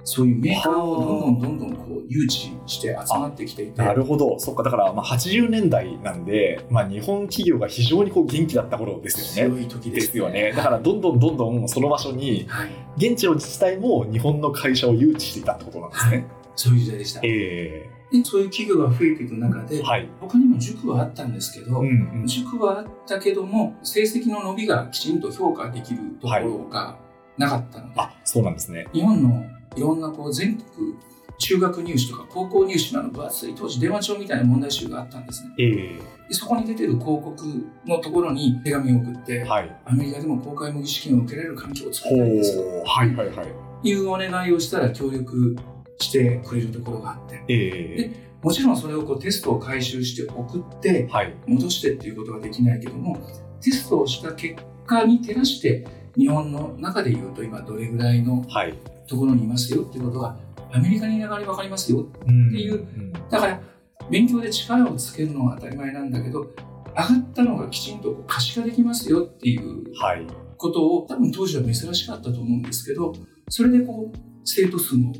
[0.05, 2.29] そういうメーカーをどんどんどんどんこう誘致
[2.67, 4.39] して集まってきていてなるほど。
[4.39, 4.61] そっか。
[4.61, 9.55] だから、まあ、80年代なんで、まあ、日本企業が非常にこう元気だった頃ですよね。
[9.55, 10.53] 強い時でですすよね。
[10.55, 16.27] だから、どんどんどんどんその場所に、はい、現地の自治体も日本の会社を誘致していたってことなんですね。
[16.55, 17.21] そういう時代でした。
[17.23, 20.07] えでそういう企業が増えていく中で、えはい。
[20.21, 22.27] 他にも塾はあったんですけど、うんうん。
[22.27, 26.99] 塾はあったけども成績の伸びがきちんと評価できるところが
[27.37, 28.87] なかったので、あ、そうなんですね。
[28.93, 29.43] 日本の
[29.75, 30.95] いろんなこう全国
[31.37, 35.49] 中学入試とか高校入試のあの分厚い当時電話帳みたいな問題集があったんですね。
[35.59, 37.45] えでそこに出てる広告
[37.85, 39.81] のところに手紙を送って、えはい。
[39.85, 42.57] アメリカでも公開模擬試験を受けられる環境を作ほりたいんです。
[42.85, 43.87] はいはいはい。
[43.87, 45.55] いうお願いをしたら協力
[45.99, 48.11] してくれるところがあって、え
[48.41, 51.35] もちろんそれをこうテストを回収して送ってえはい。
[51.45, 53.17] 戻してっていうことはできないけども、
[53.61, 54.55] テストをした結
[54.87, 55.85] 果に照らして、
[56.17, 58.73] 日本の中で言うと今どれぐらいのはい。
[59.07, 60.37] ところにいますよっていうことが、
[60.71, 62.01] アメリカにいながら分かりますよ。
[62.01, 63.61] っていうんだから、
[64.09, 70.25] 勉強で力をつけるのは当たり前なんだけど、上がったのがきちんと可視化できますよっていうはい。
[70.57, 73.13] ことを、多分当時は珍しかったと思うんですけど、
[73.49, 75.13] それでこう、生徒数も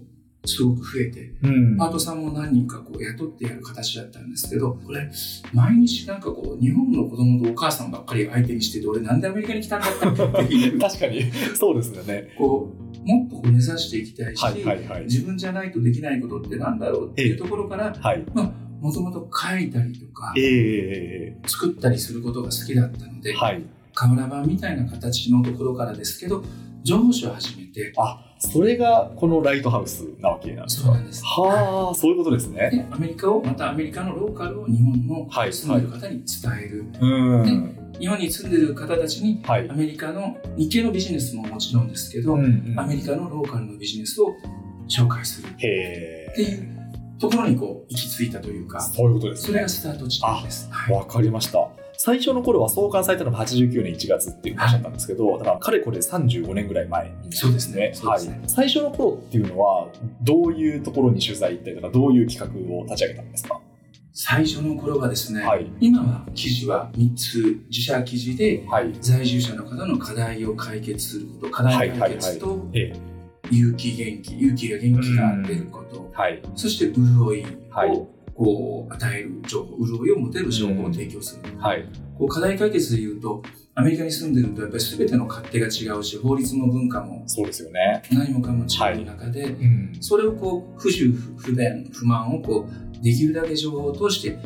[0.45, 5.09] すごく増えて、うんパートさんも何人かこう雇ってやる形だったんですけど、これ、
[5.53, 11.23] 毎日なんかこう、日本の子供とお母さんばっかり相手にしてて、俺なんでアメリカに来たんだったっていう、 確かに、
[11.55, 12.29] そうですよね。
[12.37, 15.03] こう、もっとこう根ざしていきたいし、はいはいはい。
[15.03, 18.25] 自分じゃないとできないことってなんだろうっていうところから、はい。
[18.81, 23.63] もともと書いたりとかえ、え作ったりすることが好きだったので、はい。
[23.93, 26.43] 瓦版みたいな形のところからですけど、
[26.83, 30.89] 情報誌を始めて、あ、それがこのライトハウスなわけなんですか？
[30.91, 32.69] はあ、そういうことですね。
[32.71, 36.85] で、アメリカを、またアメリカのローカルを日本のはい住んでる方に伝える。
[36.99, 37.95] うん。
[37.99, 39.73] 日本に住んでる方たちにはいア。
[39.73, 44.35] メリカの日系のビジネスももちろんですけど、うんうんアメリカのローカルのビジネスを
[44.87, 46.75] 紹介するっへていう
[47.17, 50.67] ところにこう行き着いたというか、そういうことですそれがスタート地点です。
[50.69, 51.69] はいわかりました。
[52.05, 58.39] 最初の頃は創刊されたのが89年1月っていう話だったんですけど、だからかれこれ35年ぐらい前になるんそうですねはい。
[58.45, 59.87] 最初の頃っていうのは、
[60.21, 63.59] どういうところに取材行ったりとか、どういう企画を立ち上げたんですか？
[64.13, 65.65] 最初の頃はですね、はい。
[65.79, 68.93] 今は記事は3つ自社記事ではい。
[69.01, 72.99] 在住者の方の課題を解決すること課題解決とええ。
[73.51, 76.39] 勇気元気勇気が元気が出ることはい。
[76.55, 81.85] そして潤いはいをこう与える情報潤いを持てる情報を提供する、はい。
[82.17, 83.41] こう課題解決でいうと
[83.73, 88.03] アメリカに住んでるとやっぱり全ての勝手が違うし法律も文化もそうですよね。
[88.11, 89.97] 何もかも違う中で、うん。
[90.01, 94.37] それをこう不自由不便不満をこうできるだけ情報を通して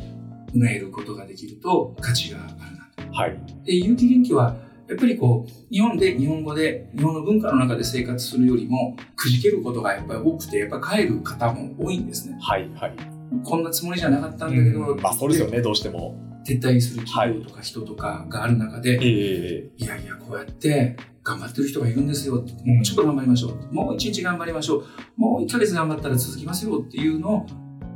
[0.53, 3.13] 埋めることができると価値があるなと。
[3.13, 3.39] はい。
[3.65, 4.55] で有機元気は
[4.87, 12.37] やっぱりこう日本で日本語で日本の文化の中で生活するよりもくじけることがやっぱり多くてやっぱ帰る方も多いんですね。
[12.39, 12.69] はい。
[12.73, 13.18] はい。
[13.43, 16.29] こんなつもりじゃなかったんだけど、まあ、そうですよね、どうしても。
[16.45, 22.35] 撤退する企業とか人とかがある中で、ええいやいや、こうやって頑張ってる人がいるんですよ。
[22.35, 23.73] うんもうちょっと頑張りましょう。
[23.73, 24.85] もう一日頑張りましょう。
[25.17, 27.45] もう1ヶ月頑張ったら続きますよっていうのを、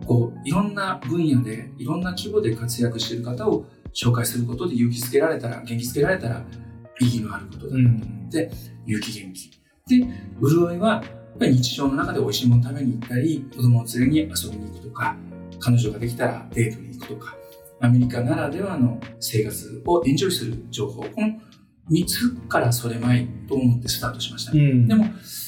[0.06, 6.46] こう、いろんな分野で、いろんな規模で活躍している方を紹介することで勇気づけられたら、元気づけられたら、
[7.00, 7.90] 意義のあることだと思
[8.28, 8.52] って、
[8.86, 9.52] 勇気元気。
[9.88, 10.08] で、
[10.42, 11.04] 潤いは、
[11.38, 15.16] ぱり日常の中で美味しいもの食べに行ったり、子供を連れに遊びに行くとか、
[15.60, 17.36] 彼女ができたらデートに行くとか、
[17.80, 21.28] アメリカならではの生活をエンジョイする情報、この
[21.92, 24.52] 3つからそれまいと思ってスタートしました。
[24.54, 25.06] うんでも、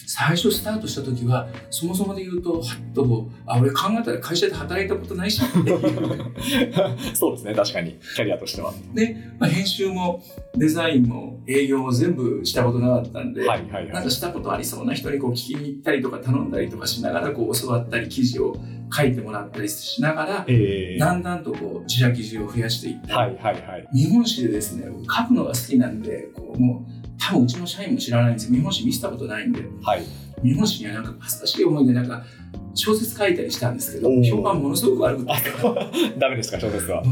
[0.08, 5.42] 最初スタートした時は、そもそもで言うと、はっとこう、あ、俺考えたら会社で働いたことないし。
[7.14, 7.98] そうですね、確かに。
[8.16, 8.74] キャリアとしては。
[8.94, 10.24] で、まあ、編集も
[10.56, 14.10] デザインも営業も全部したことなかったんで、はいはいはいなんか。
[14.10, 18.56] したことありそうな人にこう聞きに行ったりとか頼んだりとかしながらこう教わったり記事を
[18.92, 23.88] 書いてもらったりしながら、ええだんだんとこう自社記事を増やしていったり、はいはいはい。
[23.94, 28.56] 日本史でですね、書くのが好きなんで、こうもう多分うちの社員も知らないんですよ。
[28.56, 30.04] 日本史見せたことないんで、はい。
[30.44, 32.24] 日本史にはなんか恥ずかしい思いでなんか
[32.76, 35.32] 小説書いたりしたんですけど評判ものすごく悪くて、
[36.20, 37.04] ダメですか、小説は。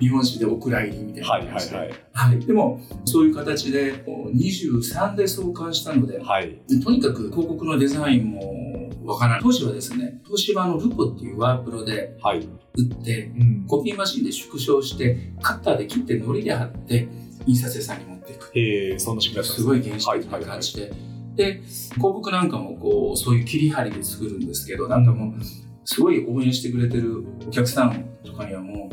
[0.00, 1.52] 日本史でお蔵入りみたいなはいはい。
[1.52, 1.90] はい。
[2.12, 6.58] はいでも、そういう形でこう23で創刊したので、はい。
[6.82, 9.40] とにかく広告のデザインもわからない。
[9.42, 12.48] 当時はですね、東芝のルポっていうワープロではい。
[12.74, 13.64] 打って、うん。
[13.68, 17.06] コピーマシンで縮小して、カッターで切って、糊で貼って、
[17.46, 18.50] 印刷屋さんに持っていく。
[18.54, 20.92] ええそんな仕組みすごい原始的な感じで。
[21.34, 25.40] で、広告なんかもこう、そういう切り張りで作るんですけど、なんかもう、
[25.84, 28.90] すごい応援してくれてるお客さんとかにはも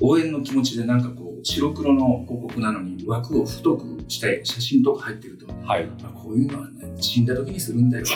[0.00, 5.88] う、応援の気持ちでなんかこう、白黒の広告なのに枠を太くして写真とか入ってると、はい。
[6.02, 8.04] あこういうのはね、死んだ時にするんだよ。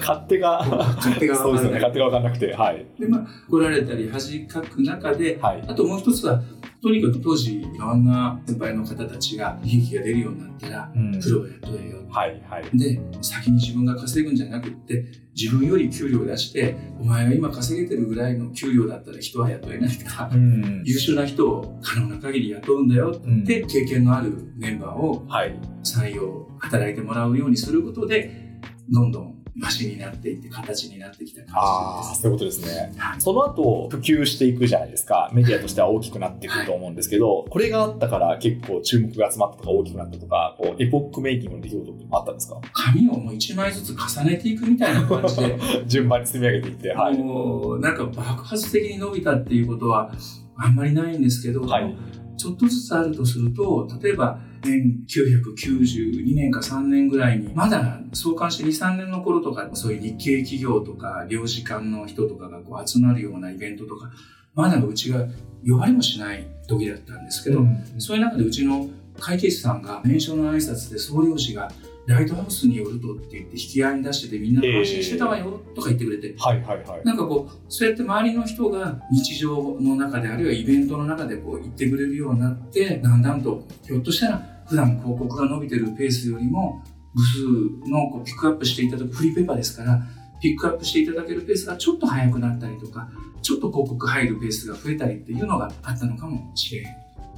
[0.00, 0.64] 勝手が、
[0.96, 1.80] 勝手がそうですよね、分からない。
[1.80, 2.86] 勝手が分かんなくて、はい。
[2.98, 5.64] で、まあ、来られたり恥かく中で、はい。
[5.66, 6.42] あともう一つは、
[6.84, 12.06] とにかく当時、いろんな先輩の方たちが利益が出るようになったら、うんプロを雇えよ。
[12.10, 12.78] はいはい。
[12.78, 25.58] で、先に自分が稼ぐんじゃなくって、自分より給料を出して、お前が今稼げてるぐらいの給料だったら人は雇えないから、ん優秀な人を可能な限り雇うんだようんって、経験のあるメンバーをはい。
[25.82, 32.22] 採用、働いてもらうようにすることで、どんどんマシになっていって、形になってきた感じです。
[32.22, 32.92] そういうことですね。
[32.98, 35.30] はいその後、普及していくじゃないですか。
[35.32, 42.60] メディアとしては大きくなっていくと思うんですけど、これがあったから結構注目が集まったとか大きくなったとか、こう、エポックメイキングの出来事ってあったんですか？
[42.72, 47.16] 紙をもう一枚ずつ重ねていくみたいな感じで、 順番に積み上げていって、はい。
[47.18, 50.12] もうなんか爆発的に伸びたっていうことは
[50.56, 51.96] あんまりないんですけど、はい。
[52.36, 64.10] ちょっとずつあるとすると、例えば1992年か3年ぐらいに、まだ創刊して2、3年の頃とか、そういう日系企業とか、領事館の人とかがこう集まるようなイベントとか、
[64.54, 65.26] まだうちが
[65.66, 67.60] 呼ばれもしない時だったんですけど、
[67.98, 71.70] そういう中でうちの会計士さんが年少の挨拶で総領事が
[72.06, 77.04] ライトハウスによるとって言って引き合いに出しててみんな安心してたわよとか言ってくれて、はいはいはい。
[77.04, 86.82] なんかこう、そうやって周りの人が日常の中で、あるいはイベントの中でこう言ってくれるようになって、だんだんと、ひょっとしたら普段広告が伸びてるペースよりも、
[87.14, 90.02] 部数のこうピックアップしていただくフリーペーパーですから、
[90.40, 93.08] ピックアップしていただけるペースがちょっと速くなったりとか、
[93.40, 96.82] ちょっと広告入るペースが増えたりっていうのがあったのかもしれ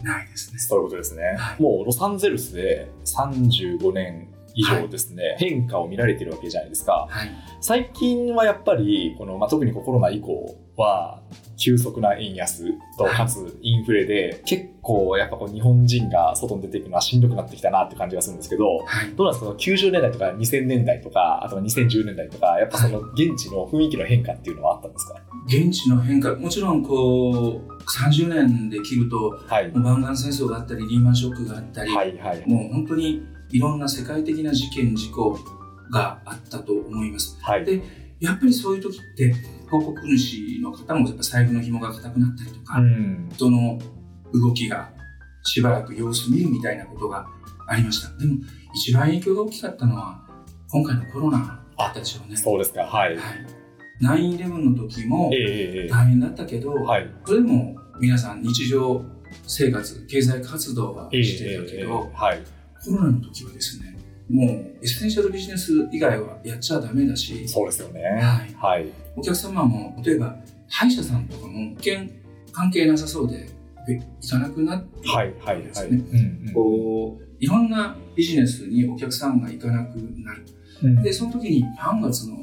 [0.03, 0.59] ないですね。
[0.59, 1.57] そういうことですねは。
[1.61, 7.07] もうロサンゼルスで35年以上ですね、変化を見られてるわけじゃないですか。
[7.11, 7.31] はい。
[7.61, 11.23] 最近はやっぱりこの、まあ、特にコロナ以降は
[11.57, 13.17] 急速な円安とはい。
[13.17, 19.15] かつインフレで結構やっぱこう日本人が外に出ていくのはしんどくなってきたなって感じがするんですけどはい。
[19.17, 25.15] どうなんですか？90年代とか2000年代とかあとは2010年代とかやっぱその現地の雰囲気の変化っていうのはあったんですか？
[25.49, 27.73] 現地の変化、もちろんこう、
[28.05, 29.71] 30年で切ると、はい。
[29.77, 32.43] 湾岸戦争があったり、リーマンショックがあったり、はいはい。
[32.49, 35.39] もう本当にいろんな世界的な事件、事故
[35.93, 37.39] があったと思います。
[37.43, 37.65] はい。
[37.65, 37.81] で
[38.19, 39.35] やっぱりそういう時って、
[39.81, 43.79] 広告主の方もやっぱ財布の紐が硬くなったりとか、うんその
[44.33, 44.91] 動きが
[45.45, 47.27] しばらく様子見るみたいなことが
[47.69, 48.17] ありました。
[48.19, 48.37] でも
[48.75, 50.21] 一番影響が大きかったのは
[50.71, 52.37] 今回のコロナだったでしょうね。
[52.37, 53.47] そうですかはいはい。
[54.03, 55.31] 9-11の時も
[55.91, 59.03] 大変だったけど、はいそれでも皆さん日常
[59.47, 62.43] 生活、経済活動はしてたけど、ええはい
[62.85, 63.97] コロナの時はですね、
[64.29, 70.37] もうエッセンシャルビジネス以外はやっちゃダメだし、そうですよねはいはいお客様も例えば
[70.69, 72.07] 歯医者さんとかも保険
[72.53, 73.49] 関係なさそうで
[73.89, 75.63] え行かなくなってはいはい
[76.53, 80.47] こういろんなビジネスにお客さんが行かなくなる。
[80.83, 81.03] うん。
[81.03, 82.39] で、その時に3月の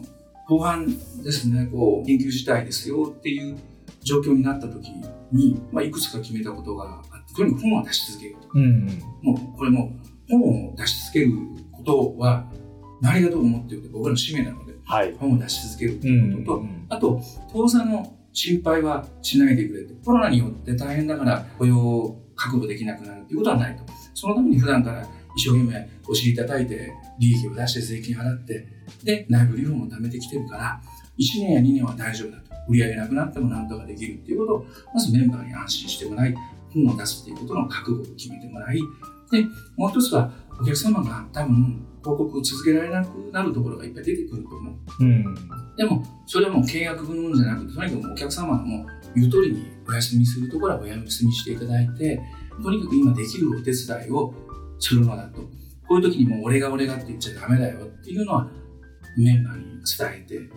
[0.48, 0.88] 後半
[1.24, 3.58] ですね、こう、緊急事態ですよっていう
[4.04, 4.92] 状況になった時
[5.32, 8.50] に、まあ、いくつか決めたことがあって、とにかく本を出し続けると。
[8.54, 8.88] うんうん。
[9.22, 11.32] もう、これもう、本を出し続ける
[11.72, 12.48] ことは、
[13.02, 17.22] 周りがどう思ってるか僕らの使命なので、はい本を出し続けるとういうことと、んあと、
[17.52, 19.94] 当座の心配はしないでくれと。
[20.04, 23.84] コロナによって大変だから雇用を確保できなくなるっていうことはないと。
[24.14, 28.68] そのために普段から一生懸命お尻叩いて、利益を出して税金払って、
[29.04, 30.82] で、内部留保も貯めてきてるから、
[31.18, 32.54] 1年や2年は大丈夫だと。
[32.68, 36.36] 売り上げなくなってもなんとかできるっていうことを、まずメンバーに安心してもらい、
[36.74, 38.80] 本を出すっていうことの覚悟を決めてもらい、
[39.32, 44.76] で、もう一つは、お客様が多分、広告を続けられなくなるところがいっぱい出てくると思う。
[45.00, 45.36] うん
[45.76, 48.86] でも、それはもう契約分々じゃなくて、とにかくお客様の
[49.16, 52.22] 言う通りにお休みするところはお休みしていただいて、
[52.62, 54.34] とにかく今できるお手伝いを
[54.78, 55.42] するのだと。
[55.88, 58.48] こういう時にもう俺が俺がって言っちゃダメだよっていうのは
[59.18, 59.64] メンバーに
[59.98, 60.50] 伝えて、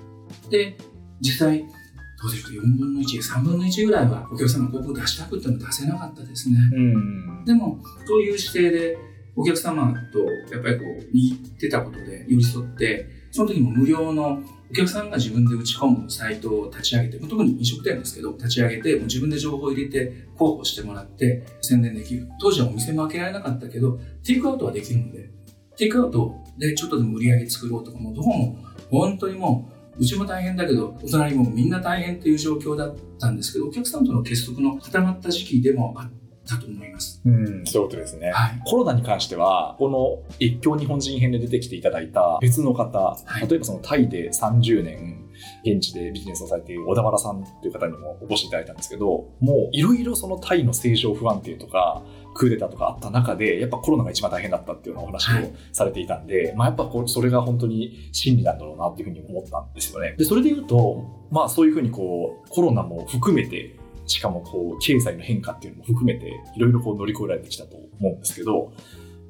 [0.50, 0.76] で、
[1.20, 6.56] 実際、どうですか、4分の1、3分の1ぐらいはお客様広告出したくても出せなかったですね。
[6.72, 8.98] うんでも、そういう姿勢で、
[9.36, 22.26] お客様とやっぱりこう、握ってたことで寄り添って、その時も無料のお客さんが自分で打ち込むサイトを立ち上げて、特に飲食店ですけど、立ち上げて、もう自分で情報を入れて、広報してもらって、宣伝できる。
[22.40, 25.30] 当時はお店も開けられなかったけど、テイクアウトはできるので、
[25.76, 28.58] テイクアウトでちょっとでも売り上げ作ろうとか、もどうも、
[28.90, 36.10] 本当にもう、うちも大変だけど、お隣もみんな大変っていう状況だったんですけど、お客さんとの結束の固まった時期でもあっ
[36.46, 37.20] たと思います。
[37.24, 38.30] うん、そういうことですね。
[38.30, 38.62] はい。
[38.64, 45.26] コロナに関しては、この越境日本人編で出てきていただいた別の方、い例えばそのタイで30年、
[45.64, 49.06] 現地でビジネスをされている小田原さんという方にもお越しいただいたんですけど、
[49.40, 52.02] もういろいろそのタイの政情不安定とか、
[52.34, 60.14] クーデターとかあった中で、やっぱコロナが一番大変だったっていうようなお話をされていたんで、まあやっぱこうそれが本当に真理なんだろうなっていうふうに思ったんですよね。
[60.18, 63.76] で、それで言うと、まあそういうふうにこう、コロナも含めて、
[64.06, 68.72] しかもこう、経済の変化っていうのも含めて、いろいろこう乗り越えられてきたと思うんですけど、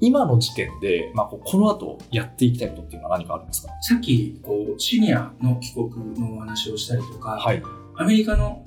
[0.00, 3.72] 今の時点で、まあ、この後やっていきたいことっていうのは何かあるんですか？
[3.80, 7.62] さっきこうシニアの帰国のお話をしたりとか、はい。
[7.94, 8.66] アメリカの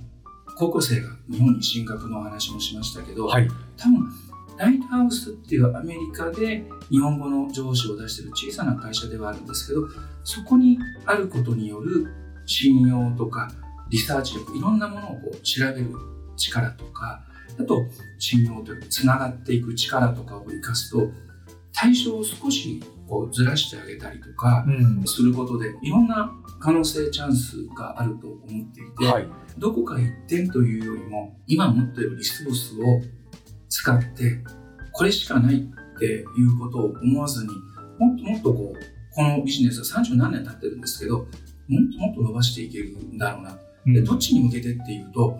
[0.57, 3.47] 高校生が日本に進学のお話もしましたけど、はい。
[3.77, 4.11] 多分
[4.57, 9.87] ライトハウスっていうアメリカで日本語の上司を出している小さな会社ではあるんですけど
[10.23, 12.07] そこにあることによる
[12.47, 13.51] 信用とか
[13.89, 15.91] リサーチ力いろんなものをこう調べる
[16.37, 17.23] 力とか
[17.59, 17.85] あと
[18.17, 21.09] 信用というかつながっていく力とかを生かすと
[21.73, 25.03] 対象を少しこうずらしてあげたりとかうん。
[25.05, 28.63] することでいろんな可能性チャンスがあると思ってい
[28.97, 29.27] て、はい。
[29.57, 33.01] どこか一点というよりも今持っているリソースを
[33.69, 34.43] 使って
[34.91, 37.49] これしかないっていうことを思わずに
[37.97, 41.27] もっともっとこうこのビジネスは30何年経ってるんですけどもっ
[41.91, 45.37] ともっと伸ばしていけるんだろうなでどっちに向けてっていうと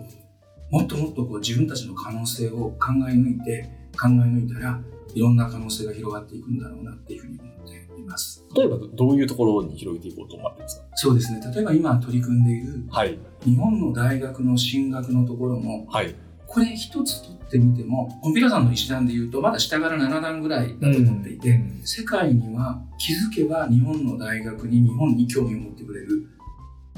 [0.70, 3.70] もっともっとこう自分たちの可能性を考え抜いて
[4.00, 4.80] 考え抜いたら
[5.14, 8.44] いろんな可能性が広がっていくんだろうなっていうふうに思っています。
[8.54, 10.86] 例えばどういうところに広げていこうと思ってるんですか？
[10.94, 11.40] そうですね。
[11.52, 13.18] 例えば今取り組んでいるはい。
[13.44, 16.14] 日本の大学の進学のところもはい。
[16.46, 21.80] これ一つ取ってみても、コンピューターさんの一段で言うと、まだ下から7段ぐらいだと思っていて、うん。
[21.84, 26.26] 世界には気づけば日本の大学に日本に興味を持ってくれる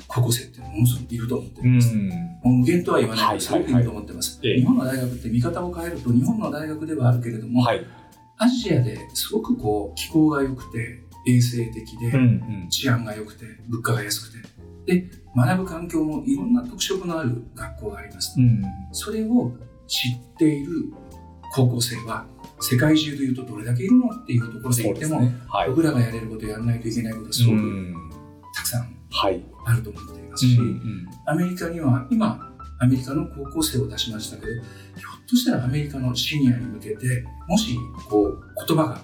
[0.09, 1.79] 高校生ってものすごくいると思ってるん。
[1.79, 1.95] です。
[2.45, 3.25] 無限とは言わない。
[3.25, 4.41] けど、はいすごくいると思ってます。
[4.43, 7.87] ええ日本の大学って見方を変えると、日本の大学ではあるけれども、はい。
[8.39, 14.49] アジアですごくこう気候が良くて、衛生的で、うん治安が良くて、物価が安くて、
[14.87, 18.41] で、学ぶ環境もいろんな特色のある学校があります。
[18.41, 18.63] うん。
[18.91, 19.53] それを
[19.87, 20.93] 知っている
[21.55, 22.27] 高校生は、
[22.61, 25.69] 世界中でいうとどれだけいるのっていうところで言っても、はい。
[25.71, 28.11] 僕らがやれることやらないといけないことはすごくうん。
[28.55, 28.91] たくさんはい
[29.65, 34.63] あると思っていますし、うんアメリカには今、アメリカの高校生を出しましたけど、ひょ
[35.25, 37.77] っとしたらアメリカのシニアに向けて、もし
[38.09, 39.01] こう言葉が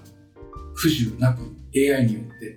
[0.74, 1.40] 不自由なく
[1.76, 2.56] AI によって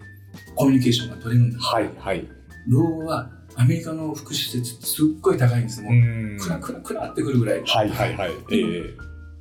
[0.55, 2.27] コミュニケーションが取れるんだはいはい。
[2.67, 5.81] 老後はアメリカの福祉施設ってすっごい高いんです。
[5.81, 6.37] もう、ん。
[6.39, 7.63] クラクラクラってくるぐらい。
[7.65, 8.31] はいはいはい。
[8.51, 8.83] ええ。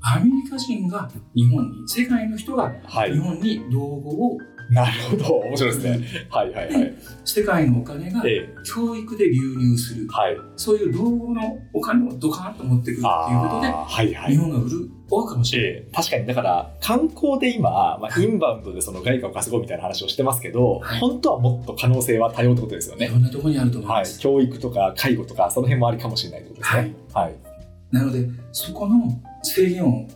[0.02, 3.12] アメリカ人が日本に、世界の人がはい。
[3.12, 4.38] 日本に老後を、
[4.70, 5.34] なるほど。
[5.48, 6.06] 面白いですね。
[6.30, 6.94] はいはいはい。
[7.24, 8.54] 世界のお金がええ。
[8.64, 10.36] 教育で流入する、はい。
[10.56, 14.32] そういう老後のお金をドカーンと持ってくるっていうことで、はいはい。
[14.32, 15.70] 日本が潤うかもしれない。
[15.82, 15.92] ええ。
[15.92, 21.00] 確かにだから観光で今、まあ、インバウンドでその外貨を稼ごうみたいな話をしてますけど、はい。
[21.00, 23.06] 本当はもっと可能性は多様ってことですよね。
[23.06, 23.16] いろ。
[23.16, 24.20] んなところにあると思いはい、ます。
[24.20, 26.94] 教育とか介護とかその辺もありかもしれないってことですね。
[27.12, 27.34] はい。
[27.90, 30.06] なので、そこの制限を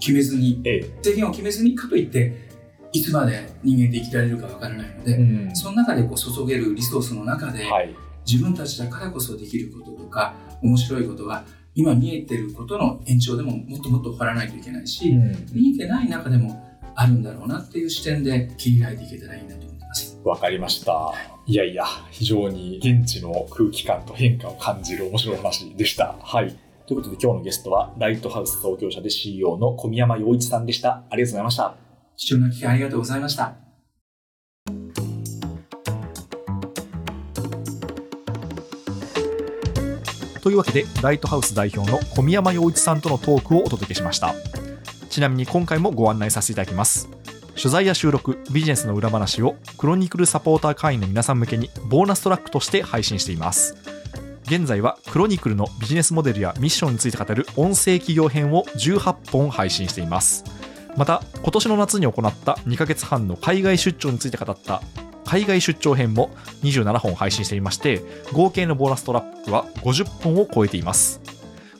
[0.00, 0.90] 決めずに、ええ。
[1.02, 2.49] 制限を決めずにかといって、
[2.92, 7.94] いつまで人間で生きられるかわからないので、んその中でこう注げるリソースの中で、はい。
[8.26, 15.12] 自分たちだからこそできることとか、面白いことは、今見えてることの延長でももっともっと掘らないといけないし、
[15.52, 20.20] 見えてない中でもあるんだろうなっていう視点で切り開いていけたらいいなと思ってます。
[20.24, 21.12] わかりました。
[21.46, 26.16] いやいや、非常に現地の空気感と変化を感じる面白い話でした。
[26.20, 26.56] はい。
[26.86, 31.04] ということで今日のゲストは、ライトハウス創業者で CEO の小宮山洋一さんでした。
[31.08, 31.89] ありがとうございました。
[32.20, 33.54] 貴重な機会ありがとうございました。
[40.42, 44.34] というわけで、ライトハウス代表の小宮山洋一さんとのトークをお届けしました。
[45.08, 47.08] ちなみに今回もご案内させていただきます。
[47.56, 53.76] 取材や収録、ビジネスの裏話をクロニクルサポーター会員の皆さん向けにボーナストラックとして配信しています。
[54.44, 60.59] 現在はクロニクルのビジネスモデルやミッションについて語る音声企業編を18本配信しています。
[60.96, 64.82] また、今年の夏に行った2ヶ月半の海外出張について語った
[65.24, 66.30] 海外出張編も
[66.64, 71.20] 27本配信していまして、合計のボーナストラックは50本を超えています。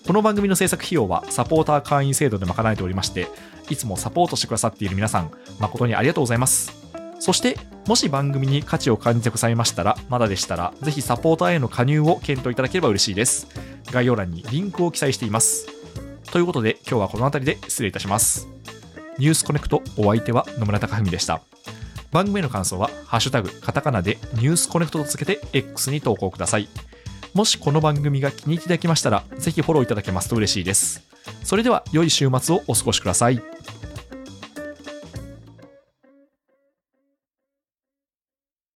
[0.07, 3.27] この番組の制作費用はサポーター会員制度で賄えておりまして、
[3.69, 6.73] いつもサポートしてくださっている皆さん、誠にありがとうございます。
[7.19, 13.49] そして、もし番組に価値を感じてくださいましたら、まだでしたら、ぜひサポーターへの加入を検討いただければ嬉しいです。
[13.91, 15.67] 概要欄にリンクを記載しています。
[16.33, 18.49] ということで、今日はこの辺りで失礼いたします。
[19.21, 21.43] ニュースコネクトお相手は野村貴文でした。
[22.11, 26.68] 番組への感想は、ハッシュタグ、カタカナでニュースコネクトとつけて X に投稿ください。
[27.35, 31.03] もしこの番組が気に入っていただけましたら、ぜひフォローいただけますと嬉しいです。
[31.45, 33.43] それでは、良い週末をお過ごしください。